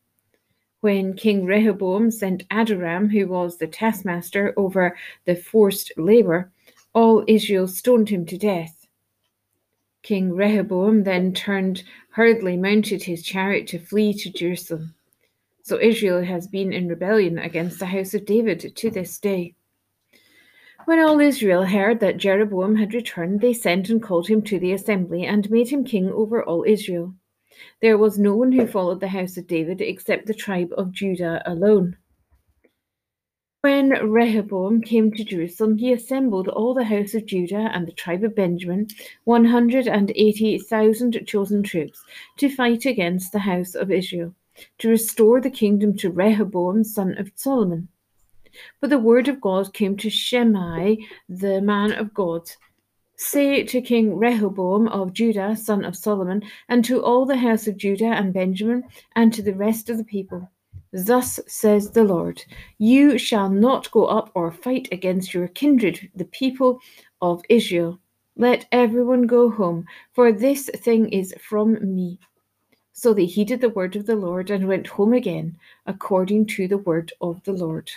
When 0.80 1.12
King 1.12 1.44
Rehoboam 1.44 2.10
sent 2.10 2.48
Adoram, 2.48 3.12
who 3.12 3.26
was 3.26 3.58
the 3.58 3.66
taskmaster 3.66 4.54
over 4.56 4.96
the 5.26 5.36
forced 5.36 5.92
labor, 5.98 6.50
all 6.94 7.24
Israel 7.28 7.68
stoned 7.68 8.08
him 8.08 8.24
to 8.24 8.38
death. 8.38 8.86
King 10.02 10.32
Rehoboam 10.32 11.02
then 11.02 11.34
turned 11.34 11.82
hurriedly 12.08 12.56
mounted 12.56 13.02
his 13.02 13.22
chariot 13.22 13.66
to 13.66 13.78
flee 13.78 14.14
to 14.14 14.32
Jerusalem. 14.32 14.94
So 15.62 15.78
Israel 15.78 16.22
has 16.22 16.48
been 16.48 16.72
in 16.72 16.88
rebellion 16.88 17.38
against 17.38 17.80
the 17.80 17.92
house 17.92 18.14
of 18.14 18.24
David 18.24 18.74
to 18.76 18.90
this 18.90 19.18
day. 19.18 19.56
When 20.86 21.00
all 21.00 21.18
Israel 21.18 21.64
heard 21.64 22.00
that 22.00 22.18
Jeroboam 22.18 22.76
had 22.76 22.92
returned, 22.92 23.40
they 23.40 23.54
sent 23.54 23.88
and 23.88 24.02
called 24.02 24.28
him 24.28 24.42
to 24.42 24.58
the 24.58 24.72
assembly 24.72 25.24
and 25.24 25.50
made 25.50 25.70
him 25.70 25.82
king 25.82 26.10
over 26.10 26.44
all 26.44 26.62
Israel. 26.66 27.14
There 27.80 27.96
was 27.96 28.18
no 28.18 28.36
one 28.36 28.52
who 28.52 28.66
followed 28.66 29.00
the 29.00 29.08
house 29.08 29.38
of 29.38 29.46
David 29.46 29.80
except 29.80 30.26
the 30.26 30.34
tribe 30.34 30.74
of 30.76 30.92
Judah 30.92 31.42
alone. 31.46 31.96
When 33.62 34.10
Rehoboam 34.10 34.82
came 34.82 35.10
to 35.12 35.24
Jerusalem, 35.24 35.78
he 35.78 35.90
assembled 35.90 36.48
all 36.48 36.74
the 36.74 36.84
house 36.84 37.14
of 37.14 37.24
Judah 37.24 37.70
and 37.72 37.88
the 37.88 37.92
tribe 37.92 38.22
of 38.22 38.34
Benjamin, 38.34 38.88
180,000 39.24 41.26
chosen 41.26 41.62
troops, 41.62 42.04
to 42.36 42.50
fight 42.50 42.84
against 42.84 43.32
the 43.32 43.38
house 43.38 43.74
of 43.74 43.90
Israel, 43.90 44.34
to 44.80 44.90
restore 44.90 45.40
the 45.40 45.48
kingdom 45.48 45.96
to 45.96 46.10
Rehoboam, 46.10 46.84
son 46.84 47.16
of 47.16 47.32
Solomon. 47.36 47.88
But 48.80 48.90
the 48.90 48.99
word 48.99 49.28
of 49.28 49.40
God 49.40 49.73
came 49.75 49.96
to 49.99 50.11
Shemaiah, 50.11 50.96
the 51.28 51.61
man 51.61 51.92
of 51.92 52.12
God. 52.14 52.50
Say 53.16 53.62
to 53.62 53.80
King 53.80 54.16
Rehoboam 54.16 54.88
of 54.88 55.12
Judah, 55.12 55.54
son 55.56 55.84
of 55.84 55.96
Solomon, 55.96 56.42
and 56.68 56.84
to 56.84 57.02
all 57.02 57.25
the 57.25 57.37
house 57.37 57.68
of 57.68 57.76
Judah 57.76 58.06
and 58.06 58.34
Benjamin, 58.34 58.82
and 59.14 59.32
to 59.32 59.42
the 59.42 59.54
rest 59.54 59.88
of 59.88 59.99
the 59.99 60.04
people. 60.04 60.50
Thus 60.92 61.40
says 61.46 61.90
the 61.90 62.04
Lord 62.04 62.44
You 62.78 63.18
shall 63.18 63.49
not 63.49 63.90
go 63.90 64.06
up 64.06 64.30
or 64.34 64.52
fight 64.52 64.88
against 64.92 65.34
your 65.34 65.49
kindred, 65.49 66.11
the 66.14 66.25
people 66.25 66.80
of 67.20 67.42
Israel. 67.49 67.99
Let 68.37 68.66
everyone 68.73 69.28
go 69.28 69.50
home, 69.50 69.87
for 70.12 70.32
this 70.32 70.68
thing 70.76 71.08
is 71.08 71.34
from 71.40 71.94
me. 71.94 72.18
So 72.92 73.12
they 73.12 73.26
heeded 73.26 73.61
the 73.61 73.70
word 73.70 73.96
of 73.96 74.06
the 74.06 74.16
Lord 74.16 74.50
and 74.50 74.68
went 74.68 74.87
home 74.87 75.14
again, 75.14 75.56
according 75.87 76.46
to 76.46 76.68
the 76.68 76.78
word 76.78 77.12
of 77.20 77.42
the 77.44 77.52
Lord. 77.52 77.90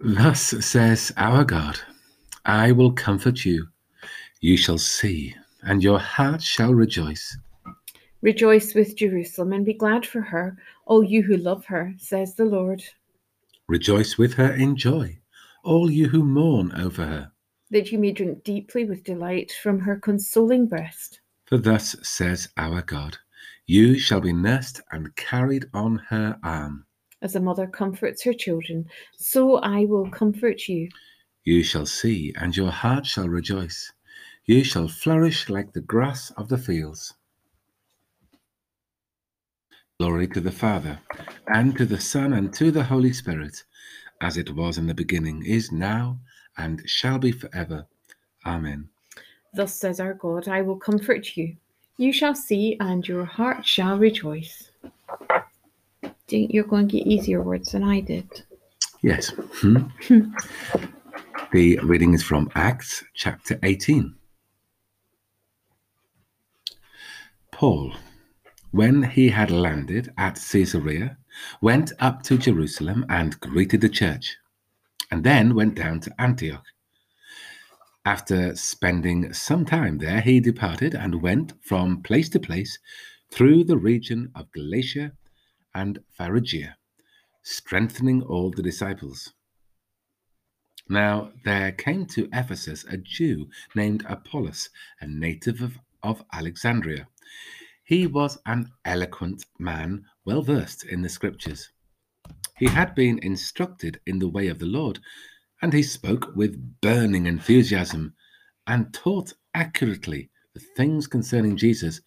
Thus 0.00 0.40
says 0.64 1.12
our 1.16 1.44
God 1.44 1.78
I 2.46 2.72
will 2.72 2.92
comfort 2.92 3.44
you. 3.44 3.68
You 4.40 4.56
shall 4.56 4.78
see, 4.78 5.34
and 5.62 5.82
your 5.82 5.98
heart 5.98 6.42
shall 6.42 6.72
rejoice. 6.72 7.36
Rejoice 8.22 8.74
with 8.74 8.96
Jerusalem 8.96 9.52
and 9.52 9.64
be 9.64 9.74
glad 9.74 10.06
for 10.06 10.22
her, 10.22 10.56
all 10.86 11.04
you 11.04 11.22
who 11.22 11.36
love 11.36 11.66
her, 11.66 11.94
says 11.98 12.34
the 12.34 12.46
Lord. 12.46 12.82
Rejoice 13.68 14.16
with 14.16 14.34
her 14.34 14.52
in 14.52 14.76
joy, 14.76 15.18
all 15.64 15.90
you 15.90 16.08
who 16.08 16.24
mourn 16.24 16.72
over 16.72 17.04
her. 17.04 17.32
That 17.70 17.92
you 17.92 17.98
may 17.98 18.12
drink 18.12 18.42
deeply 18.42 18.84
with 18.84 19.04
delight 19.04 19.52
from 19.62 19.80
her 19.80 19.96
consoling 19.96 20.66
breast. 20.66 21.20
For 21.46 21.58
thus 21.58 21.96
says 22.02 22.48
our 22.56 22.82
God 22.82 23.18
You 23.72 24.00
shall 24.00 24.20
be 24.20 24.32
nursed 24.32 24.80
and 24.90 25.14
carried 25.14 25.66
on 25.72 25.98
her 26.08 26.36
arm. 26.42 26.86
As 27.22 27.36
a 27.36 27.40
mother 27.40 27.68
comforts 27.68 28.20
her 28.24 28.32
children, 28.32 28.84
so 29.16 29.58
I 29.58 29.84
will 29.84 30.10
comfort 30.10 30.66
you. 30.66 30.88
You 31.44 31.62
shall 31.62 31.86
see, 31.86 32.34
and 32.36 32.56
your 32.56 32.72
heart 32.72 33.06
shall 33.06 33.28
rejoice. 33.28 33.92
You 34.44 34.64
shall 34.64 34.88
flourish 34.88 35.48
like 35.48 35.72
the 35.72 35.82
grass 35.82 36.32
of 36.32 36.48
the 36.48 36.58
fields. 36.58 37.14
Glory 40.00 40.26
to 40.26 40.40
the 40.40 40.50
Father, 40.50 40.98
and 41.46 41.78
to 41.78 41.86
the 41.86 42.00
Son, 42.00 42.32
and 42.32 42.52
to 42.54 42.72
the 42.72 42.82
Holy 42.82 43.12
Spirit, 43.12 43.62
as 44.20 44.36
it 44.36 44.52
was 44.56 44.78
in 44.78 44.88
the 44.88 44.94
beginning, 44.94 45.44
is 45.46 45.70
now, 45.70 46.18
and 46.58 46.82
shall 46.86 47.20
be 47.20 47.30
forever. 47.30 47.86
Amen. 48.44 48.88
Thus 49.54 49.76
says 49.76 50.00
our 50.00 50.14
God, 50.14 50.48
I 50.48 50.60
will 50.60 50.76
comfort 50.76 51.36
you. 51.36 51.54
You 52.00 52.14
shall 52.14 52.34
see, 52.34 52.78
and 52.80 53.06
your 53.06 53.26
heart 53.26 53.66
shall 53.66 53.98
rejoice. 53.98 54.70
Think 56.28 56.50
you're 56.50 56.64
going 56.64 56.88
to 56.88 56.96
get 56.96 57.06
easier 57.06 57.42
words 57.42 57.72
than 57.72 57.84
I 57.84 58.00
did. 58.00 58.26
Yes. 59.02 59.28
Hmm. 59.60 59.82
the 61.52 61.78
reading 61.82 62.14
is 62.14 62.22
from 62.22 62.48
Acts 62.54 63.04
chapter 63.12 63.58
18. 63.62 64.14
Paul, 67.52 67.92
when 68.70 69.02
he 69.02 69.28
had 69.28 69.50
landed 69.50 70.10
at 70.16 70.40
Caesarea, 70.50 71.18
went 71.60 71.92
up 72.00 72.22
to 72.22 72.38
Jerusalem 72.38 73.04
and 73.10 73.38
greeted 73.40 73.82
the 73.82 73.90
church, 73.90 74.38
and 75.10 75.22
then 75.22 75.54
went 75.54 75.74
down 75.74 76.00
to 76.00 76.14
Antioch. 76.18 76.64
After 78.04 78.56
spending 78.56 79.34
some 79.34 79.66
time 79.66 79.98
there, 79.98 80.22
he 80.22 80.40
departed 80.40 80.94
and 80.94 81.20
went 81.20 81.52
from 81.62 82.02
place 82.02 82.30
to 82.30 82.40
place 82.40 82.78
through 83.30 83.64
the 83.64 83.76
region 83.76 84.32
of 84.34 84.50
Galatia 84.52 85.12
and 85.74 85.98
Phrygia, 86.16 86.76
strengthening 87.42 88.22
all 88.22 88.50
the 88.50 88.62
disciples. 88.62 89.34
Now 90.88 91.32
there 91.44 91.72
came 91.72 92.06
to 92.06 92.28
Ephesus 92.32 92.84
a 92.84 92.96
Jew 92.96 93.48
named 93.74 94.04
Apollos, 94.08 94.70
a 95.00 95.06
native 95.06 95.60
of, 95.60 95.78
of 96.02 96.24
Alexandria. 96.32 97.06
He 97.84 98.06
was 98.06 98.38
an 98.46 98.72
eloquent 98.84 99.44
man, 99.58 100.06
well 100.24 100.42
versed 100.42 100.84
in 100.84 101.02
the 101.02 101.08
scriptures. 101.10 101.70
He 102.56 102.66
had 102.66 102.94
been 102.94 103.18
instructed 103.22 104.00
in 104.06 104.18
the 104.20 104.28
way 104.28 104.48
of 104.48 104.58
the 104.58 104.66
Lord, 104.66 105.00
and 105.62 105.72
he 105.72 105.82
spoke 105.82 106.34
with 106.34 106.80
burning 106.80 107.26
enthusiasm 107.26 108.14
and 108.66 108.92
taught 108.94 109.34
accurately 109.54 110.30
the 110.54 110.60
things 110.76 111.06
concerning 111.06 111.56
Jesus, 111.56 112.00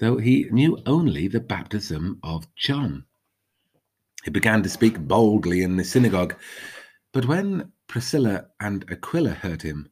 though 0.00 0.18
he 0.18 0.48
knew 0.50 0.78
only 0.86 1.28
the 1.28 1.40
baptism 1.40 2.18
of 2.22 2.46
John. 2.56 3.04
He 4.24 4.30
began 4.30 4.62
to 4.62 4.68
speak 4.68 4.98
boldly 4.98 5.62
in 5.62 5.76
the 5.76 5.84
synagogue, 5.84 6.34
but 7.12 7.26
when 7.26 7.72
Priscilla 7.86 8.46
and 8.60 8.84
Aquila 8.90 9.30
heard 9.30 9.62
him, 9.62 9.90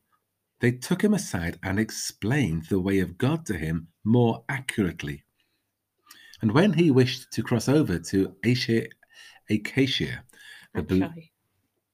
they 0.60 0.72
took 0.72 1.02
him 1.02 1.12
aside 1.14 1.58
and 1.62 1.78
explained 1.78 2.66
the 2.66 2.80
way 2.80 3.00
of 3.00 3.18
God 3.18 3.44
to 3.46 3.58
him 3.58 3.88
more 4.04 4.44
accurately. 4.48 5.24
And 6.40 6.52
when 6.52 6.72
he 6.72 6.90
wished 6.90 7.32
to 7.32 7.42
cross 7.42 7.68
over 7.68 7.98
to 7.98 8.36
Asia, 8.44 8.86
Acacia, 9.50 10.24
the. 10.74 11.12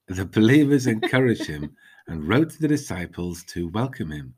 The 0.08 0.24
believers 0.24 0.86
encouraged 0.86 1.46
him 1.46 1.76
and 2.06 2.26
wrote 2.26 2.50
to 2.50 2.60
the 2.60 2.68
disciples 2.68 3.44
to 3.44 3.68
welcome 3.68 4.10
him. 4.10 4.34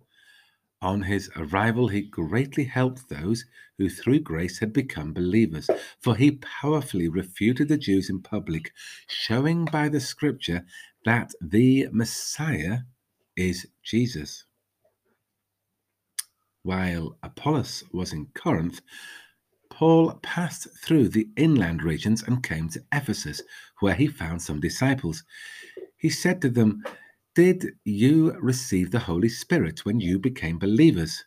On 0.83 1.03
his 1.03 1.31
arrival, 1.37 1.89
he 1.89 2.03
greatly 2.03 2.65
helped 2.65 3.09
those 3.09 3.45
who 3.79 3.89
through 3.89 4.21
grace 4.21 4.59
had 4.59 4.73
become 4.73 5.13
believers, 5.13 5.69
for 6.01 6.17
he 6.17 6.33
powerfully 6.33 7.09
refuted 7.09 7.69
the 7.69 7.77
Jews 7.77 8.11
in 8.11 8.21
public, 8.23 8.73
showing 9.07 9.67
by 9.67 9.89
the 9.89 10.01
scripture 10.01 10.65
that 11.05 11.33
the 11.41 11.89
Messiah 11.93 12.79
is 13.37 13.67
Jesus. 13.83 14.45
While 16.63 17.17
Apollos 17.23 17.85
was 17.93 18.13
in 18.13 18.27
Corinth, 18.35 18.81
Paul 19.81 20.13
passed 20.23 20.69
through 20.85 21.09
the 21.09 21.31
inland 21.37 21.83
regions 21.83 22.23
and 22.23 22.43
came 22.43 22.69
to 22.69 22.85
Ephesus, 22.93 23.41
where 23.79 23.95
he 23.95 24.09
found 24.09 24.43
some 24.43 24.61
disciples. 24.61 25.25
He 25.97 26.11
said 26.11 26.43
to 26.43 26.51
them, 26.51 26.85
Did 27.35 27.79
you 27.85 28.33
receive 28.43 28.91
the 28.91 28.99
Holy 28.99 29.31
Spirit 29.31 29.87
when 29.87 29.99
you 29.99 30.19
became 30.19 30.59
believers? 30.59 31.25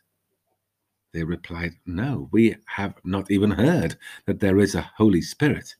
They 1.12 1.24
replied, 1.24 1.72
No, 1.84 2.28
we 2.30 2.54
have 2.66 2.94
not 3.02 3.28
even 3.28 3.50
heard 3.50 3.96
that 4.26 4.38
there 4.38 4.60
is 4.60 4.76
a 4.76 4.88
Holy 4.98 5.20
Spirit. 5.20 5.74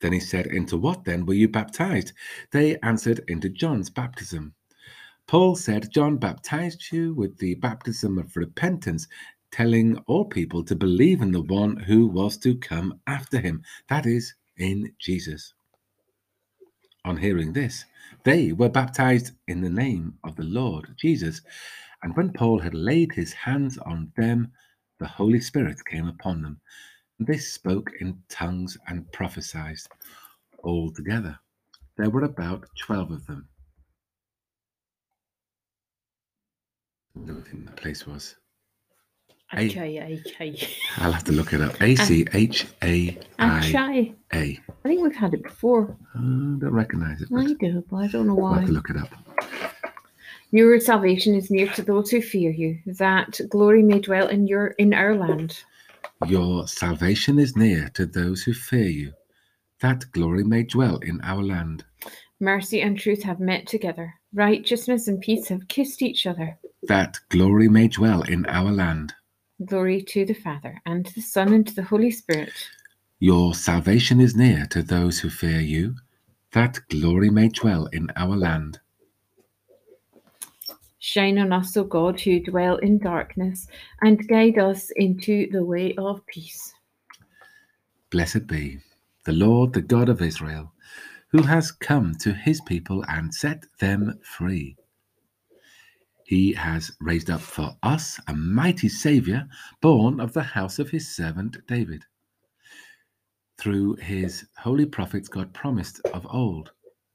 Then 0.00 0.14
he 0.14 0.20
said, 0.20 0.46
Into 0.46 0.78
what 0.78 1.04
then 1.04 1.26
were 1.26 1.34
you 1.34 1.48
baptized? 1.48 2.14
They 2.50 2.78
answered, 2.78 3.20
Into 3.28 3.50
John's 3.50 3.90
baptism. 3.90 4.54
Paul 5.26 5.54
said, 5.54 5.92
John 5.92 6.16
baptized 6.16 6.90
you 6.90 7.12
with 7.12 7.36
the 7.36 7.56
baptism 7.56 8.16
of 8.16 8.34
repentance, 8.38 9.06
telling 9.52 9.98
all 10.06 10.26
people 10.26 10.64
to 10.64 10.76
believe 10.76 11.22
in 11.22 11.32
the 11.32 11.42
one 11.42 11.76
who 11.76 12.06
was 12.08 12.38
to 12.38 12.56
come 12.56 13.00
after 13.06 13.40
him, 13.40 13.62
that 13.88 14.06
is, 14.06 14.34
in 14.58 14.92
Jesus. 15.00 15.54
On 17.04 17.16
hearing 17.18 17.52
this, 17.54 17.84
they 18.24 18.52
were 18.52 18.68
baptized 18.70 19.32
in 19.48 19.62
the 19.62 19.70
name 19.70 20.14
of 20.24 20.36
the 20.36 20.44
Lord 20.44 20.94
Jesus. 21.00 21.42
And 22.02 22.16
when 22.16 22.32
Paul 22.32 22.60
had 22.60 22.74
laid 22.74 23.12
his 23.12 23.32
hands 23.32 23.78
on 23.78 24.12
them, 24.16 24.52
the 25.00 25.08
Holy 25.08 25.40
Spirit 25.40 25.78
came 25.86 26.08
upon 26.08 26.42
them. 26.42 26.60
And 27.18 27.28
they 27.28 27.38
spoke 27.38 27.90
in 28.00 28.18
tongues 28.30 28.78
and 28.88 29.10
prophesied. 29.12 29.78
all 30.64 30.92
together. 30.92 31.38
there 31.98 32.10
were 32.10 32.24
about 32.24 32.66
twelve 32.78 33.10
of 33.12 33.26
them. 33.26 33.48
I 37.16 37.26
don't 37.26 37.46
think 37.46 37.66
the 37.66 37.72
place 37.72 38.06
was. 38.06 38.36
Achai. 39.52 40.62
I'll 40.98 41.12
have 41.12 41.24
to 41.24 41.32
look 41.32 41.52
it 41.52 41.60
up. 41.60 41.80
A 41.80 41.96
C 41.96 42.26
H 42.32 42.66
A 42.82 43.18
I. 43.38 44.14
A. 44.32 44.60
I 44.84 44.88
think 44.88 45.02
we've 45.02 45.14
had 45.14 45.34
it 45.34 45.42
before. 45.42 45.96
I 46.14 46.18
don't 46.18 46.70
recognize 46.70 47.22
it, 47.22 47.28
I 47.34 47.54
do, 47.58 47.84
but 47.90 47.96
I 47.96 48.06
don't 48.08 48.26
know 48.26 48.34
why. 48.34 48.48
I'll 48.48 48.54
have 48.60 48.66
to 48.66 48.72
look 48.72 48.90
it 48.90 48.96
up. 48.96 49.10
Your 50.50 50.80
salvation 50.80 51.34
is 51.34 51.50
near 51.50 51.68
to 51.74 51.82
those 51.82 52.10
who 52.10 52.22
fear 52.22 52.50
you, 52.50 52.78
that 52.86 53.38
glory 53.48 53.82
may 53.82 54.00
dwell 54.00 54.28
in 54.28 54.46
your 54.46 54.68
in 54.78 54.94
our 54.94 55.14
land. 55.14 55.62
Your 56.26 56.66
salvation 56.66 57.38
is 57.38 57.56
near 57.56 57.90
to 57.94 58.06
those 58.06 58.42
who 58.42 58.54
fear 58.54 58.88
you, 58.88 59.12
that 59.80 60.04
glory 60.12 60.44
may 60.44 60.62
dwell 60.64 60.98
in 60.98 61.20
our 61.22 61.42
land. 61.42 61.84
Mercy 62.40 62.80
and 62.80 62.98
truth 62.98 63.22
have 63.22 63.40
met 63.40 63.66
together. 63.66 64.14
Righteousness 64.32 65.08
and 65.08 65.20
peace 65.20 65.48
have 65.48 65.68
kissed 65.68 66.02
each 66.02 66.26
other. 66.26 66.58
That 66.84 67.18
glory 67.28 67.68
may 67.68 67.88
dwell 67.88 68.22
in 68.22 68.46
our 68.46 68.70
land. 68.70 69.14
Glory 69.64 70.02
to 70.02 70.24
the 70.24 70.34
Father, 70.34 70.80
and 70.86 71.04
to 71.04 71.14
the 71.14 71.20
Son, 71.20 71.52
and 71.52 71.66
to 71.66 71.74
the 71.74 71.82
Holy 71.82 72.10
Spirit. 72.10 72.52
Your 73.18 73.54
salvation 73.54 74.20
is 74.20 74.36
near 74.36 74.66
to 74.66 74.82
those 74.82 75.18
who 75.18 75.30
fear 75.30 75.60
you, 75.60 75.96
that 76.52 76.78
glory 76.88 77.30
may 77.30 77.48
dwell 77.48 77.86
in 77.86 78.08
our 78.14 78.36
land. 78.36 78.78
Shine 81.00 81.38
on 81.38 81.52
us, 81.52 81.76
O 81.76 81.84
God, 81.84 82.20
who 82.20 82.40
dwell 82.40 82.76
in 82.76 82.98
darkness, 82.98 83.66
and 84.00 84.28
guide 84.28 84.58
us 84.58 84.90
into 84.96 85.50
the 85.50 85.64
way 85.64 85.94
of 85.96 86.24
peace. 86.26 86.72
Blessed 88.10 88.46
be 88.46 88.78
the 89.24 89.32
Lord, 89.32 89.72
the 89.72 89.82
God 89.82 90.08
of 90.08 90.22
Israel, 90.22 90.72
who 91.30 91.42
has 91.42 91.72
come 91.72 92.14
to 92.20 92.32
his 92.32 92.60
people 92.60 93.04
and 93.08 93.34
set 93.34 93.64
them 93.80 94.18
free. 94.22 94.76
He 96.28 96.52
has 96.52 96.94
raised 97.00 97.30
up 97.30 97.40
for 97.40 97.78
us 97.82 98.20
a 98.26 98.34
mighty 98.34 98.90
Saviour, 98.90 99.48
born 99.80 100.20
of 100.20 100.34
the 100.34 100.42
house 100.42 100.78
of 100.78 100.90
his 100.90 101.16
servant 101.16 101.56
David. 101.66 102.04
Through 103.56 103.94
his 103.94 104.46
holy 104.58 104.84
prophets, 104.84 105.30
God 105.30 105.54
promised 105.54 106.00
of 106.12 106.26
old 106.28 106.70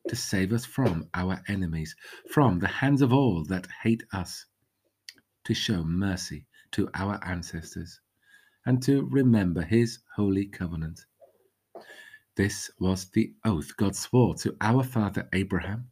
to 0.07 0.15
save 0.15 0.51
us 0.51 0.65
from 0.65 1.07
our 1.13 1.43
enemies, 1.47 1.95
from 2.31 2.57
the 2.57 2.67
hands 2.67 3.03
of 3.03 3.13
all 3.13 3.43
that 3.49 3.67
hate 3.83 4.03
us, 4.13 4.47
to 5.43 5.53
show 5.53 5.83
mercy 5.83 6.47
to 6.71 6.89
our 6.95 7.23
ancestors, 7.23 8.01
and 8.65 8.81
to 8.81 9.07
remember 9.11 9.61
his 9.61 9.99
holy 10.15 10.47
covenant. 10.47 11.05
This 12.35 12.71
was 12.79 13.11
the 13.11 13.31
oath 13.45 13.77
God 13.77 13.95
swore 13.95 14.33
to 14.37 14.57
our 14.59 14.83
father 14.83 15.29
Abraham 15.33 15.91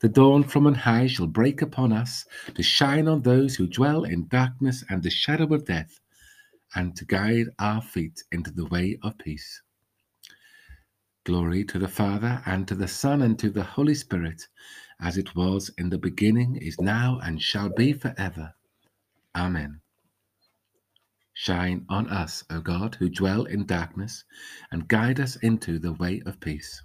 the 0.00 0.08
dawn 0.08 0.44
from 0.44 0.66
on 0.66 0.74
high 0.74 1.06
shall 1.06 1.26
break 1.26 1.62
upon 1.62 1.92
us 1.92 2.24
to 2.54 2.62
shine 2.62 3.08
on 3.08 3.22
those 3.22 3.56
who 3.56 3.66
dwell 3.66 4.04
in 4.04 4.28
darkness 4.28 4.84
and 4.88 5.02
the 5.02 5.10
shadow 5.10 5.52
of 5.54 5.64
death, 5.64 6.00
and 6.74 6.96
to 6.96 7.04
guide 7.04 7.46
our 7.58 7.82
feet 7.82 8.22
into 8.32 8.50
the 8.50 8.66
way 8.66 8.98
of 9.02 9.18
peace. 9.18 9.62
Glory 11.24 11.64
to 11.64 11.78
the 11.78 11.88
Father, 11.88 12.42
and 12.46 12.66
to 12.68 12.74
the 12.74 12.88
Son, 12.88 13.22
and 13.22 13.38
to 13.38 13.50
the 13.50 13.62
Holy 13.62 13.94
Spirit, 13.94 14.48
as 15.00 15.18
it 15.18 15.34
was 15.34 15.70
in 15.76 15.90
the 15.90 15.98
beginning, 15.98 16.56
is 16.56 16.80
now, 16.80 17.20
and 17.22 17.42
shall 17.42 17.68
be 17.68 17.92
forever. 17.92 18.54
Amen. 19.36 19.80
Shine 21.34 21.84
on 21.88 22.08
us, 22.08 22.44
O 22.50 22.60
God, 22.60 22.96
who 22.96 23.08
dwell 23.08 23.44
in 23.44 23.66
darkness, 23.66 24.24
and 24.72 24.88
guide 24.88 25.20
us 25.20 25.36
into 25.36 25.78
the 25.78 25.92
way 25.92 26.22
of 26.26 26.40
peace. 26.40 26.82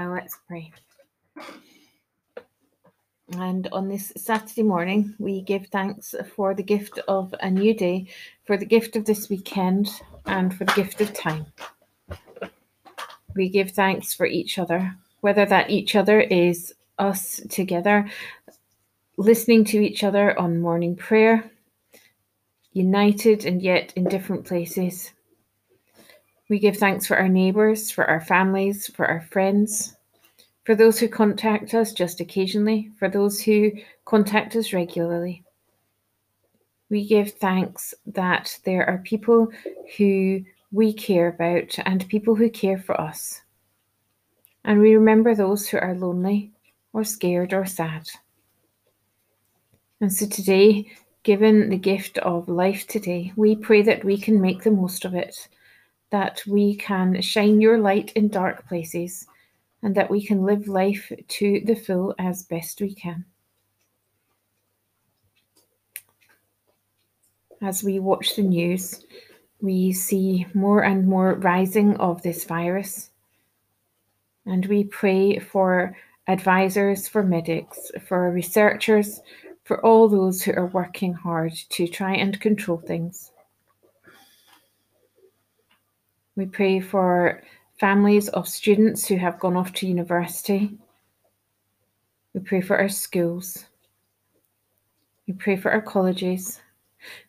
Oh, 0.00 0.04
so 0.04 0.10
let's 0.10 0.38
pray. 0.48 0.72
And 3.32 3.68
on 3.70 3.88
this 3.88 4.12
Saturday 4.16 4.62
morning, 4.62 5.14
we 5.18 5.42
give 5.42 5.66
thanks 5.66 6.14
for 6.34 6.54
the 6.54 6.62
gift 6.62 6.98
of 7.06 7.34
a 7.40 7.50
new 7.50 7.74
day, 7.74 8.06
for 8.44 8.56
the 8.56 8.66
gift 8.66 8.96
of 8.96 9.04
this 9.04 9.28
weekend, 9.28 9.88
and 10.26 10.56
for 10.56 10.64
the 10.64 10.72
gift 10.72 11.00
of 11.00 11.12
time 11.12 11.46
we 13.34 13.48
give 13.48 13.70
thanks 13.70 14.14
for 14.14 14.26
each 14.26 14.58
other, 14.58 14.94
whether 15.20 15.46
that 15.46 15.70
each 15.70 15.94
other 15.96 16.20
is 16.20 16.74
us 16.98 17.40
together, 17.48 18.08
listening 19.16 19.64
to 19.64 19.78
each 19.78 20.04
other 20.04 20.38
on 20.38 20.60
morning 20.60 20.96
prayer, 20.96 21.50
united 22.72 23.44
and 23.44 23.62
yet 23.62 23.92
in 23.96 24.04
different 24.04 24.44
places. 24.44 25.12
We 26.50 26.58
give 26.58 26.78
thanks 26.78 27.06
for 27.06 27.16
our 27.16 27.28
neighbours, 27.28 27.92
for 27.92 28.04
our 28.10 28.20
families, 28.20 28.88
for 28.88 29.06
our 29.06 29.20
friends, 29.20 29.96
for 30.64 30.74
those 30.74 30.98
who 30.98 31.06
contact 31.06 31.74
us 31.74 31.92
just 31.92 32.18
occasionally, 32.18 32.90
for 32.98 33.08
those 33.08 33.40
who 33.40 33.70
contact 34.04 34.56
us 34.56 34.72
regularly. 34.72 35.44
We 36.88 37.06
give 37.06 37.34
thanks 37.34 37.94
that 38.04 38.58
there 38.64 38.84
are 38.90 38.98
people 38.98 39.52
who 39.96 40.40
we 40.72 40.92
care 40.92 41.28
about 41.28 41.78
and 41.86 42.08
people 42.08 42.34
who 42.34 42.50
care 42.50 42.78
for 42.78 43.00
us. 43.00 43.42
And 44.64 44.80
we 44.80 44.96
remember 44.96 45.36
those 45.36 45.68
who 45.68 45.78
are 45.78 45.94
lonely 45.94 46.50
or 46.92 47.04
scared 47.04 47.52
or 47.52 47.64
sad. 47.64 48.08
And 50.00 50.12
so 50.12 50.26
today, 50.26 50.90
given 51.22 51.70
the 51.70 51.78
gift 51.78 52.18
of 52.18 52.48
life 52.48 52.88
today, 52.88 53.32
we 53.36 53.54
pray 53.54 53.82
that 53.82 54.04
we 54.04 54.18
can 54.18 54.40
make 54.40 54.64
the 54.64 54.72
most 54.72 55.04
of 55.04 55.14
it, 55.14 55.48
that 56.10 56.42
we 56.46 56.74
can 56.76 57.20
shine 57.20 57.60
your 57.60 57.78
light 57.78 58.12
in 58.14 58.28
dark 58.28 58.66
places, 58.66 59.26
and 59.82 59.94
that 59.94 60.10
we 60.10 60.24
can 60.24 60.42
live 60.42 60.68
life 60.68 61.12
to 61.28 61.60
the 61.64 61.74
full 61.74 62.14
as 62.18 62.42
best 62.42 62.80
we 62.80 62.94
can. 62.94 63.24
As 67.62 67.84
we 67.84 68.00
watch 68.00 68.36
the 68.36 68.42
news, 68.42 69.04
we 69.60 69.92
see 69.92 70.46
more 70.54 70.82
and 70.82 71.06
more 71.06 71.34
rising 71.34 71.96
of 71.96 72.22
this 72.22 72.44
virus. 72.44 73.10
And 74.46 74.64
we 74.66 74.84
pray 74.84 75.38
for 75.38 75.96
advisors, 76.26 77.06
for 77.06 77.22
medics, 77.22 77.90
for 78.06 78.30
researchers, 78.30 79.20
for 79.64 79.84
all 79.84 80.08
those 80.08 80.42
who 80.42 80.52
are 80.54 80.66
working 80.66 81.12
hard 81.12 81.52
to 81.70 81.86
try 81.86 82.14
and 82.14 82.40
control 82.40 82.78
things. 82.78 83.30
We 86.36 86.46
pray 86.46 86.80
for 86.80 87.42
families 87.78 88.28
of 88.28 88.48
students 88.48 89.06
who 89.06 89.16
have 89.16 89.38
gone 89.38 89.56
off 89.56 89.72
to 89.74 89.86
university. 89.86 90.78
We 92.34 92.40
pray 92.40 92.60
for 92.60 92.78
our 92.78 92.88
schools. 92.88 93.66
We 95.26 95.34
pray 95.34 95.56
for 95.56 95.70
our 95.70 95.82
colleges. 95.82 96.60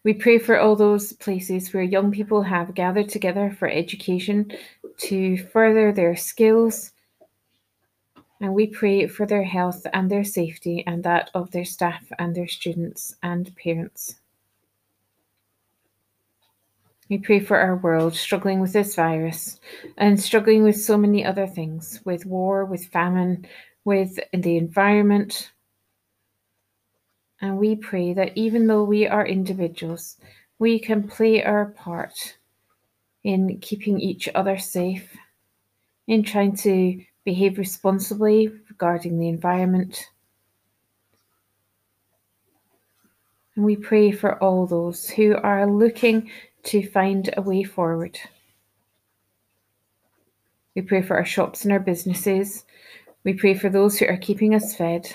We 0.04 0.14
pray 0.14 0.38
for 0.38 0.60
all 0.60 0.76
those 0.76 1.14
places 1.14 1.74
where 1.74 1.84
young 1.84 2.12
people 2.12 2.44
have 2.44 2.76
gathered 2.76 3.10
together 3.10 3.56
for 3.58 3.70
education 3.70 4.52
to 4.98 5.38
further 5.38 5.92
their 5.92 6.16
skills. 6.16 6.92
And 8.40 8.54
we 8.54 8.68
pray 8.68 9.08
for 9.08 9.26
their 9.26 9.44
health 9.44 9.86
and 9.94 10.10
their 10.10 10.24
safety 10.24 10.84
and 10.86 11.04
that 11.04 11.32
of 11.34 11.52
their 11.52 11.66
staff 11.66 12.04
and 12.20 12.36
their 12.36 12.48
students 12.48 13.16
and 13.24 13.56
parents. 13.56 14.21
We 17.12 17.18
pray 17.18 17.42
for 17.42 17.58
our 17.58 17.76
world 17.76 18.16
struggling 18.16 18.62
with 18.62 18.72
this 18.72 18.96
virus 18.96 19.60
and 19.98 20.18
struggling 20.18 20.64
with 20.64 20.80
so 20.80 20.98
many 20.98 21.26
other 21.26 21.46
things 21.46 22.00
with 22.06 22.26
war, 22.26 22.64
with 22.64 22.86
famine, 22.86 23.46
with 23.84 24.18
the 24.32 24.56
environment, 24.56 25.52
and 27.42 27.58
we 27.58 27.76
pray 27.76 28.14
that 28.14 28.32
even 28.38 28.66
though 28.66 28.86
we 28.86 29.08
are 29.08 29.28
individuals, 29.28 30.16
we 30.58 30.80
can 30.80 31.06
play 31.06 31.44
our 31.44 31.66
part 31.72 32.38
in 33.26 33.60
keeping 33.60 34.00
each 34.00 34.30
other 34.34 34.58
safe, 34.58 35.14
in 36.08 36.24
trying 36.24 36.56
to 36.56 37.04
behave 37.26 37.58
responsibly 37.58 38.48
regarding 38.70 39.20
the 39.20 39.28
environment. 39.28 40.06
And 43.58 43.66
we 43.66 43.76
pray 43.76 44.12
for 44.12 44.42
all 44.42 44.66
those 44.66 45.10
who 45.10 45.36
are 45.36 45.70
looking 45.70 46.32
to 46.64 46.88
find 46.90 47.34
a 47.36 47.42
way 47.42 47.64
forward. 47.64 48.20
We 50.76 50.82
pray 50.82 51.02
for 51.02 51.18
our 51.18 51.26
shops 51.26 51.64
and 51.64 51.74
our 51.74 51.80
businesses. 51.80 52.66
We 53.24 53.34
pray 53.34 53.54
for 53.54 53.70
those 53.70 54.00
who 54.00 54.06
are 54.08 54.18
keeping 54.18 54.56
us 54.56 54.76
fed. 54.76 55.14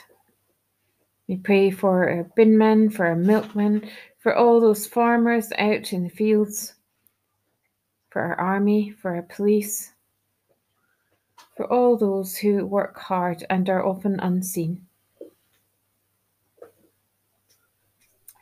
We 1.28 1.36
pray 1.36 1.70
for 1.70 2.08
our 2.08 2.30
binmen, 2.36 2.92
for 2.92 3.06
our 3.06 3.16
milkmen, 3.16 3.88
for 4.18 4.34
all 4.34 4.60
those 4.60 4.86
farmers 4.86 5.50
out 5.58 5.92
in 5.92 6.04
the 6.04 6.10
fields, 6.10 6.74
for 8.10 8.22
our 8.22 8.38
army, 8.38 8.90
for 8.90 9.14
our 9.14 9.22
police, 9.22 9.92
for 11.56 11.70
all 11.72 11.96
those 11.96 12.36
who 12.36 12.66
work 12.66 12.98
hard 12.98 13.44
and 13.50 13.68
are 13.68 13.84
often 13.84 14.20
unseen. 14.20 14.85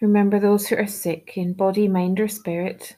Remember 0.05 0.39
those 0.39 0.67
who 0.67 0.77
are 0.77 0.87
sick 0.87 1.33
in 1.39 1.55
body, 1.55 1.89
mind, 1.89 2.21
or 2.21 2.29
spirit, 2.29 2.95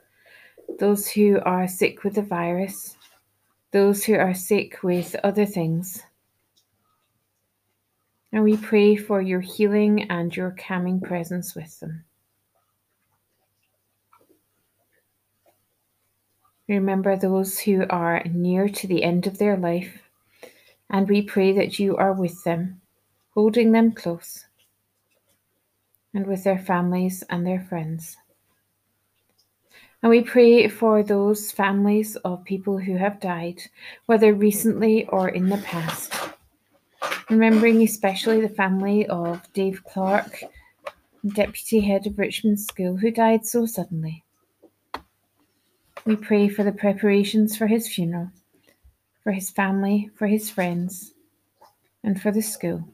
those 0.81 1.07
who 1.07 1.39
are 1.45 1.69
sick 1.69 2.03
with 2.03 2.17
the 2.17 2.23
virus, 2.23 2.97
those 3.71 4.03
who 4.03 4.17
are 4.17 4.35
sick 4.35 4.83
with 4.83 5.15
other 5.23 5.47
things. 5.47 6.03
And 8.33 8.43
we 8.43 8.57
pray 8.57 8.97
for 8.97 9.23
your 9.23 9.41
healing 9.41 10.11
and 10.11 10.37
your 10.37 10.57
calming 10.59 11.01
presence 11.01 11.55
with 11.55 11.79
them. 11.79 12.05
Remember 16.67 17.17
those 17.17 17.57
who 17.57 17.87
are 17.89 18.25
near 18.25 18.69
to 18.69 18.89
the 18.89 19.05
end 19.05 19.29
of 19.29 19.39
their 19.39 19.57
life, 19.57 20.03
and 20.91 21.09
we 21.09 21.23
pray 21.23 21.53
that 21.53 21.79
you 21.79 21.97
are 21.97 22.15
with 22.15 22.43
them, 22.43 22.81
holding 23.33 23.71
them 23.71 23.93
close, 23.93 24.46
and 26.15 26.27
with 26.27 26.45
their 26.45 26.59
families 26.59 27.23
and 27.29 27.47
their 27.47 27.61
friends. 27.61 28.17
And 30.03 30.11
we 30.11 30.23
pray 30.23 30.69
for 30.69 31.03
those 31.03 31.51
families 31.51 32.17
of 32.17 32.45
people 32.45 32.79
who 32.79 32.97
have 32.97 33.21
died, 33.21 33.63
whether 34.07 34.33
recently 34.33 35.07
or 35.07 35.29
in 35.29 35.49
the 35.49 35.59
past 35.59 36.13
remembering 37.29 37.83
especially 37.83 38.41
the 38.41 38.49
family 38.49 39.07
of 39.07 39.53
Dave 39.53 39.83
Clark, 39.85 40.43
deputy 41.27 41.81
head 41.81 42.07
of 42.07 42.19
Richmond 42.19 42.61
School, 42.61 42.97
who 42.97 43.11
died 43.11 43.47
so 43.47 43.67
suddenly. 43.67 44.25
We 46.05 46.15
pray 46.15 46.49
for 46.49 46.63
the 46.63 46.73
preparations 46.73 47.57
for 47.57 47.67
his 47.67 47.89
funeral, 47.89 48.31
for 49.25 49.33
his 49.33 49.51
family, 49.51 50.11
for 50.15 50.29
his 50.29 50.51
friends, 50.51 51.15
and 52.05 52.21
for 52.21 52.31
the 52.31 52.43
school. 52.43 52.89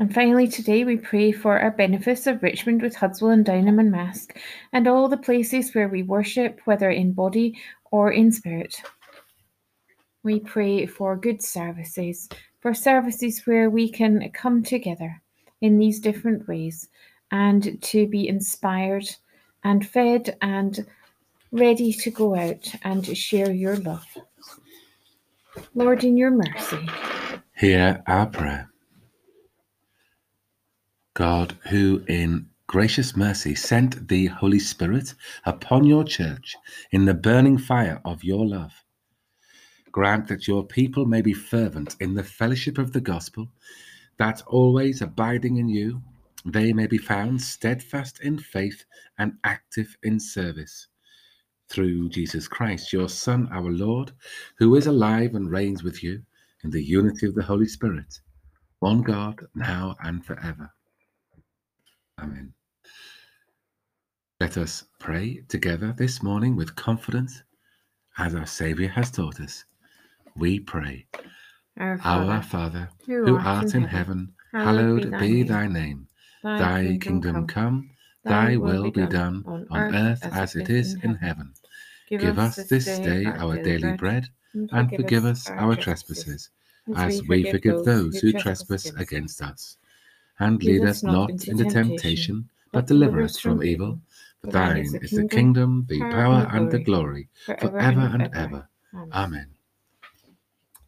And 0.00 0.14
finally, 0.14 0.46
today 0.46 0.84
we 0.84 0.96
pray 0.96 1.32
for 1.32 1.58
our 1.58 1.72
benefice 1.72 2.28
of 2.28 2.40
Richmond 2.40 2.82
with 2.82 2.94
Hudswell 2.94 3.32
and 3.32 3.44
Downholme 3.44 3.80
and 3.80 3.92
Marske, 3.92 4.36
and 4.72 4.86
all 4.86 5.08
the 5.08 5.16
places 5.16 5.74
where 5.74 5.88
we 5.88 6.04
worship, 6.04 6.60
whether 6.66 6.88
in 6.88 7.12
body 7.12 7.58
or 7.90 8.12
in 8.12 8.30
spirit. 8.30 8.80
We 10.22 10.38
pray 10.38 10.86
for 10.86 11.16
good 11.16 11.42
services, 11.42 12.28
for 12.60 12.74
services 12.74 13.42
where 13.44 13.70
we 13.70 13.90
can 13.90 14.30
come 14.32 14.62
together 14.62 15.20
in 15.62 15.78
these 15.78 15.98
different 15.98 16.46
ways 16.46 16.88
and 17.32 17.82
to 17.82 18.06
be 18.06 18.28
inspired 18.28 19.08
and 19.64 19.84
fed 19.84 20.36
and 20.42 20.86
ready 21.50 21.92
to 21.92 22.10
go 22.12 22.36
out 22.36 22.72
and 22.82 23.04
share 23.16 23.50
your 23.50 23.76
love. 23.76 24.06
Lord, 25.74 26.04
in 26.04 26.16
your 26.16 26.30
mercy, 26.30 26.88
Hear 27.56 28.00
our 28.06 28.26
prayer. 28.26 28.67
God, 31.18 31.56
who 31.68 32.04
in 32.06 32.48
gracious 32.68 33.16
mercy 33.16 33.56
sent 33.56 34.06
the 34.06 34.26
Holy 34.26 34.60
Spirit 34.60 35.14
upon 35.44 35.82
your 35.82 36.04
church 36.04 36.54
in 36.92 37.06
the 37.06 37.12
burning 37.12 37.58
fire 37.58 38.00
of 38.04 38.22
your 38.22 38.46
love, 38.46 38.84
grant 39.90 40.28
that 40.28 40.46
your 40.46 40.64
people 40.64 41.06
may 41.06 41.20
be 41.20 41.32
fervent 41.32 41.96
in 41.98 42.14
the 42.14 42.22
fellowship 42.22 42.78
of 42.78 42.92
the 42.92 43.00
gospel, 43.00 43.48
that 44.18 44.44
always 44.46 45.02
abiding 45.02 45.56
in 45.56 45.68
you, 45.68 46.00
they 46.44 46.72
may 46.72 46.86
be 46.86 46.98
found 46.98 47.42
steadfast 47.42 48.20
in 48.20 48.38
faith 48.38 48.84
and 49.18 49.32
active 49.42 49.96
in 50.04 50.20
service. 50.20 50.86
Through 51.68 52.10
Jesus 52.10 52.46
Christ, 52.46 52.92
your 52.92 53.08
Son, 53.08 53.48
our 53.50 53.72
Lord, 53.72 54.12
who 54.58 54.76
is 54.76 54.86
alive 54.86 55.34
and 55.34 55.50
reigns 55.50 55.82
with 55.82 56.00
you 56.00 56.22
in 56.62 56.70
the 56.70 56.84
unity 56.84 57.26
of 57.26 57.34
the 57.34 57.42
Holy 57.42 57.66
Spirit, 57.66 58.20
one 58.78 59.02
God, 59.02 59.44
now 59.56 59.96
and 60.00 60.24
forever. 60.24 60.70
Let 64.40 64.56
us 64.56 64.84
pray 65.00 65.42
together 65.48 65.92
this 65.96 66.22
morning 66.22 66.54
with 66.56 66.76
confidence 66.76 67.42
as 68.18 68.34
our 68.34 68.46
Saviour 68.46 68.88
has 68.90 69.10
taught 69.10 69.40
us. 69.40 69.64
We 70.36 70.60
pray, 70.60 71.06
our 71.76 71.98
Our 72.04 72.42
Father, 72.42 72.88
who 73.06 73.36
art 73.36 73.74
in 73.74 73.82
heaven, 73.84 74.34
hallowed 74.52 75.18
be 75.18 75.42
thy 75.42 75.66
name. 75.66 76.08
Thy 76.42 76.98
kingdom 77.00 77.46
come, 77.46 77.90
thy 78.24 78.56
will 78.56 78.90
be 78.90 79.06
done 79.06 79.44
on 79.70 79.94
earth 79.94 80.24
as 80.24 80.54
it 80.56 80.70
is 80.70 80.94
in 81.02 81.16
heaven. 81.16 81.54
Give 82.08 82.38
us 82.38 82.56
this 82.56 82.84
day 83.00 83.24
our 83.26 83.56
daily 83.62 83.92
bread, 83.96 84.28
and 84.54 84.90
forgive 84.94 85.24
us 85.24 85.48
our 85.50 85.76
trespasses, 85.76 86.50
as 86.96 87.22
we 87.28 87.44
forgive 87.50 87.84
those 87.84 88.20
who 88.20 88.32
trespass 88.32 88.90
against 88.96 89.42
us. 89.42 89.76
And 90.40 90.62
lead 90.62 90.84
us 90.84 91.02
not 91.02 91.30
into 91.30 91.64
temptation, 91.64 92.48
but 92.72 92.86
deliver 92.86 93.22
us 93.22 93.38
from 93.38 93.62
evil. 93.62 94.00
For 94.40 94.52
thine 94.52 94.76
is 94.76 94.92
the 94.92 95.28
kingdom, 95.28 95.86
the 95.88 96.00
power, 96.00 96.48
and 96.52 96.70
the 96.70 96.78
glory, 96.78 97.28
forever 97.44 98.10
and 98.12 98.30
ever. 98.34 98.68
Amen. 99.12 99.48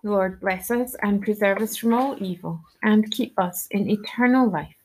Lord, 0.03 0.41
bless 0.41 0.71
us 0.71 0.95
and 1.03 1.21
preserve 1.21 1.59
us 1.59 1.77
from 1.77 1.93
all 1.93 2.17
evil, 2.23 2.61
and 2.83 3.11
keep 3.11 3.39
us 3.39 3.67
in 3.71 3.91
eternal 3.91 4.49
life. 4.49 4.77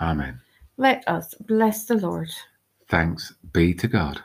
Amen. 0.00 0.40
Let 0.76 1.06
us 1.08 1.34
bless 1.34 1.84
the 1.84 1.94
Lord. 1.94 2.30
Thanks 2.88 3.32
be 3.52 3.72
to 3.74 3.88
God. 3.88 4.22